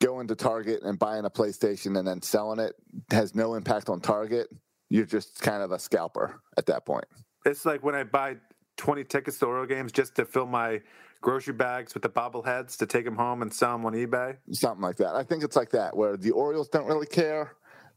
[0.00, 2.74] going to Target and buying a PlayStation and then selling it
[3.10, 4.48] has no impact on Target.
[4.90, 7.04] You're just kind of a scalper at that point.
[7.44, 8.36] It's like when I buy
[8.76, 10.80] 20 tickets to Euro games just to fill my
[11.20, 14.36] grocery bags with the bobbleheads to take them home and sell them on eBay.
[14.50, 15.14] Something like that.
[15.14, 17.52] I think it's like that where the Orioles don't really care,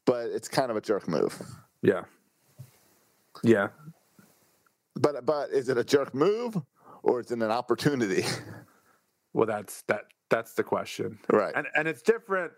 [0.06, 1.40] but it's kind of a jerk move.
[1.82, 2.04] Yeah.
[3.44, 3.68] Yeah.
[4.96, 6.56] But but is it a jerk move
[7.04, 8.24] or is it an opportunity?
[9.34, 10.06] Well, that's that.
[10.30, 11.20] That's the question.
[11.30, 11.54] Right.
[11.58, 12.54] And and it's different.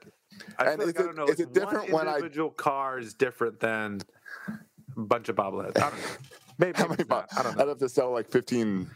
[0.60, 1.24] I And like, I don't know.
[1.24, 4.02] is it's it different one when I- individual car is different than
[4.48, 5.76] a bunch of bobbleheads?
[5.82, 6.06] I don't know.
[6.58, 7.04] Maybe, How many?
[7.04, 7.68] bo- I don't I'd know.
[7.70, 8.90] have to sell like fifteen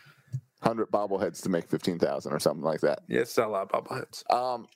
[0.64, 3.02] hundred bobbleheads to make fifteen thousand or something like that.
[3.08, 4.32] Yeah, sell a lot of bobbleheads.
[4.34, 4.68] Um,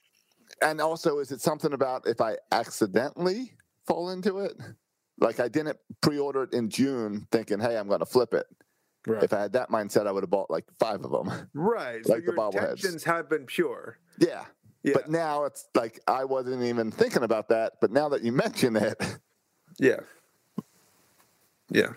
[0.62, 3.52] and also, is it something about if I accidentally
[3.86, 4.52] fall into it?
[5.18, 8.46] Like I didn't pre-order it in June, thinking, "Hey, I'm going to flip it."
[9.06, 9.22] Right.
[9.22, 11.48] If I had that mindset, I would have bought like five of them.
[11.54, 12.04] right.
[12.08, 12.70] like so the bobbleheads.
[12.72, 13.98] intentions have been pure.
[14.18, 14.44] yeah.
[14.82, 14.92] Yeah.
[14.94, 17.74] But now it's like I wasn't even thinking about that.
[17.80, 18.96] But now that you mention it,
[19.80, 20.00] Yeah.
[21.70, 21.92] Yeah.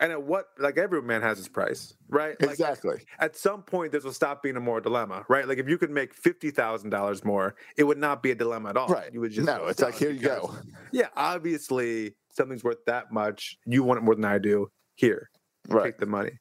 [0.00, 2.40] And at what, like every man has his price, right?
[2.40, 3.02] Like, exactly.
[3.20, 5.46] At some point, this will stop being a moral dilemma, right?
[5.46, 8.70] Like if you could make fifty thousand dollars more, it would not be a dilemma
[8.70, 8.88] at all.
[8.88, 9.12] Right.
[9.12, 10.52] You would just no, it's like here you go.
[10.90, 13.56] Yeah, obviously something's worth that much.
[13.66, 14.68] You want it more than I do.
[14.96, 15.30] Here,
[15.68, 15.84] Right.
[15.84, 16.38] take the money.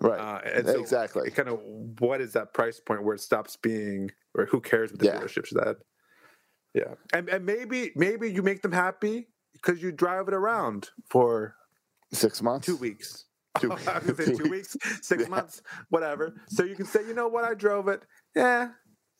[0.00, 0.18] Right.
[0.18, 1.30] Uh, and so exactly.
[1.30, 1.60] Kind of
[2.00, 5.20] what is that price point where it stops being, or who cares what the Yeah.
[5.20, 5.76] dealership should that?
[6.74, 11.54] Yeah, and and maybe maybe you make them happy because you drive it around for
[12.12, 12.66] Six months.
[12.66, 13.24] two weeks.
[13.60, 16.34] Two- I was two two weeks, six months, whatever.
[16.48, 18.02] So you can say, you know what, I drove it.
[18.34, 18.68] Yeah,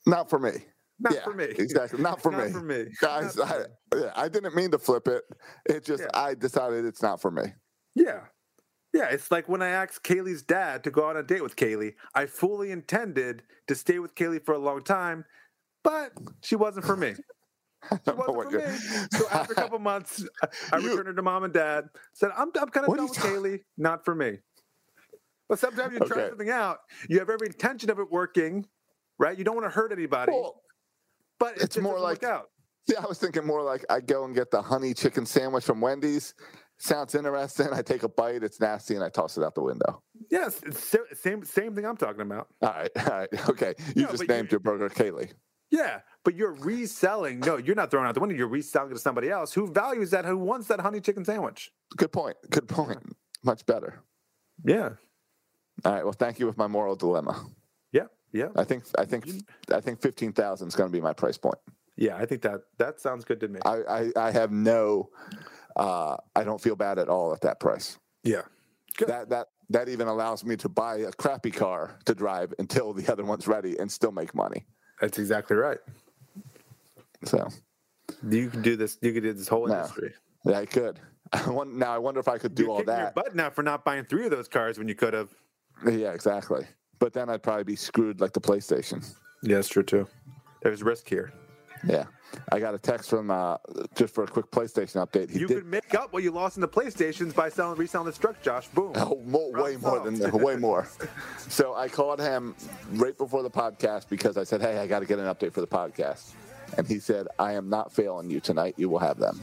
[0.07, 0.53] Not for me.
[1.01, 1.45] not yeah, for me.
[1.45, 2.01] Exactly.
[2.01, 2.53] Not for Not me.
[2.53, 2.86] for me.
[3.01, 4.03] Guys, for I, me.
[4.05, 5.22] yeah, I didn't mean to flip it.
[5.66, 6.11] It just Yeah.
[6.14, 7.43] I decided it's not for me.
[7.95, 8.20] Yeah.
[8.95, 11.95] Yeah, it's like when I asked Kaylee's dad to go on a date with Kaylee.
[12.14, 15.24] I fully intended to stay with Kaylee for a long time,
[15.84, 16.12] but
[16.43, 17.14] she wasn't for me.
[17.91, 19.09] She don't oh wasn't for me.
[19.18, 21.89] So after a couple months, I- I You- returned her to mom and dad.
[22.14, 23.61] Said, "I'm I'm kind of done with ta- Kaylee.
[23.76, 24.39] Not for me."
[25.49, 26.28] But sometimes you try Okay.
[26.30, 26.78] something out.
[27.09, 28.66] You have every intention of it working,
[29.18, 29.37] right?
[29.37, 30.62] You don't want to hurt anybody, Well,
[31.39, 32.49] but it it's more like- out.
[32.89, 35.80] Yeah, I was thinking more like I go and get the honey chicken sandwich from
[35.80, 36.35] Wendy's.
[36.78, 37.68] Sounds interesting.
[37.72, 38.43] I take a bite.
[38.43, 40.03] It's nasty, and I toss it out the window.
[40.30, 40.61] Yes,
[41.14, 42.49] same same thing I'm talking about.
[42.61, 43.74] All right, all right, okay.
[43.95, 45.30] You No, just named you- your burger Kaylee.
[45.73, 47.41] Yeah, but you're reselling.
[47.41, 48.37] No, you're not throwing out the window.
[48.37, 51.73] You're reselling it to somebody else who values that, who wants that honey chicken sandwich.
[51.97, 52.37] Good point.
[52.51, 52.99] Good point.
[53.43, 54.03] Much better.
[54.64, 54.91] Yeah,
[55.85, 56.05] All right.
[56.05, 57.43] Well, thank you with my moral dilemma.
[57.91, 59.27] yeah, yeah, I think I think
[59.75, 61.59] I think fifteen thousand is going to be my price point.
[61.97, 62.16] yeah.
[62.16, 63.59] I think that that sounds good to me.
[63.64, 65.09] I I, I have no.
[65.75, 67.99] Uh, I don't feel bad at all at that price.
[68.25, 68.43] yeah,
[68.99, 69.09] good.
[69.09, 73.11] That that that even allows me to buy a crappy car to drive until the
[73.11, 74.66] other one's ready and still make money.
[75.03, 75.78] That's exactly right.
[77.24, 77.48] So
[78.26, 78.96] You could do this.
[79.03, 79.74] You could do this whole No.
[79.74, 80.14] industry.
[80.44, 81.00] yeah, I could.
[81.32, 83.14] I want, now I wonder if I could do You're all that.
[83.14, 85.30] butt now for not buying three of those cars when you could have.
[85.84, 86.64] Yeah, exactly.
[87.00, 89.05] But then I'd probably be screwed like the PlayStation.
[89.42, 90.07] Yeah, that's true too.
[90.62, 91.32] There's risk here.
[91.87, 92.05] Yeah.
[92.51, 93.59] I got a text from uh,
[93.95, 95.30] just for a quick PlayStation update.
[95.30, 98.11] He you did could make up what you lost in the PlayStations by selling, reselling
[98.11, 98.68] the truck, Josh.
[98.68, 98.93] Boom.
[98.97, 100.89] Oh, mo- way more than that, way more.
[101.49, 102.55] So I called him
[102.93, 105.61] right before the podcast because I said, "Hey, I got to get an update for
[105.61, 106.30] the podcast,"
[106.78, 108.74] and he said, "I am not failing you tonight.
[108.78, 109.39] You will have them."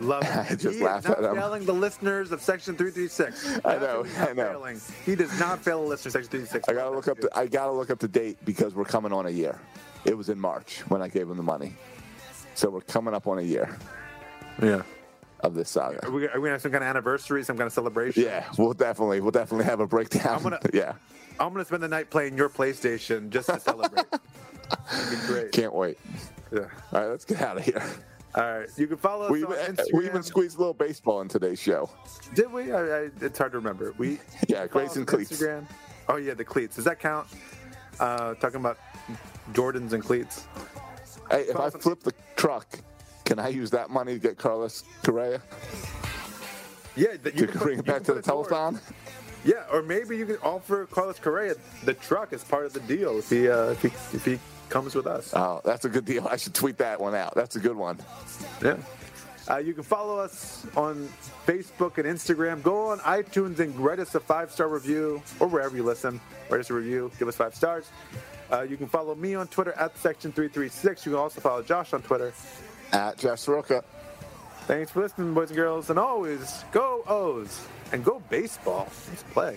[0.00, 1.36] Love I just he laughed at him.
[1.36, 3.60] failing the listeners of Section 336.
[3.64, 4.50] I know, I know.
[4.50, 4.80] Failing.
[5.06, 6.68] He does not fail the listeners of Section 336.
[6.68, 7.20] I gotta look up.
[7.20, 9.60] The, I gotta look up the date because we're coming on a year.
[10.04, 11.74] It was in March when I gave him the money,
[12.54, 13.78] so we're coming up on a year.
[14.60, 14.82] Yeah.
[15.40, 16.04] of this saga.
[16.06, 18.22] Are we, are we gonna have some kind of anniversary, some kind of celebration?
[18.22, 20.36] Yeah, we'll definitely we'll definitely have a breakdown.
[20.36, 20.92] I'm gonna- yeah,
[21.40, 24.06] I'm gonna spend the night playing your PlayStation just to celebrate.
[24.92, 25.52] It'd be great.
[25.52, 25.98] can't wait.
[26.52, 26.60] Yeah.
[26.92, 27.82] All right, let's get out of here.
[28.34, 28.68] All right.
[28.76, 29.92] You can follow us We on even, Instagram.
[29.98, 31.90] we even squeezed a little baseball in today's show.
[32.34, 32.72] Did we?
[32.72, 33.94] I, I, it's hard to remember.
[33.98, 35.32] We Yeah, follow Grayson cleats.
[35.32, 35.66] Instagram.
[36.08, 36.76] Oh yeah, the cleats.
[36.76, 37.26] Does that count?
[38.00, 38.78] Uh, talking about
[39.52, 40.46] Jordans and cleats.
[41.30, 42.66] Hey, if I flip the truck,
[43.24, 45.40] can I use that money to get Carlos Correa
[46.96, 48.80] Yeah, that you to can bring it back to the put it towards- telethon?
[49.44, 53.18] Yeah, or maybe you can offer Carlos Correa the truck as part of the deal
[53.18, 54.38] if he uh, if he if he
[54.68, 55.32] comes with us.
[55.34, 56.28] Oh, that's a good deal.
[56.30, 57.34] I should tweet that one out.
[57.34, 57.98] That's a good one.
[58.62, 58.76] Yeah.
[59.50, 61.08] Uh, you can follow us on
[61.44, 62.62] Facebook and Instagram.
[62.62, 66.20] Go on iTunes and write us a five star review or wherever you listen.
[66.48, 67.10] Write us a review.
[67.18, 67.86] Give us five stars.
[68.52, 71.06] Uh, you can follow me on Twitter at Section336.
[71.06, 72.34] You can also follow Josh on Twitter.
[72.92, 73.82] At Jeff Soroka.
[74.66, 75.88] Thanks for listening, boys and girls.
[75.88, 78.88] And always go O's and go baseball.
[79.08, 79.56] Let's play.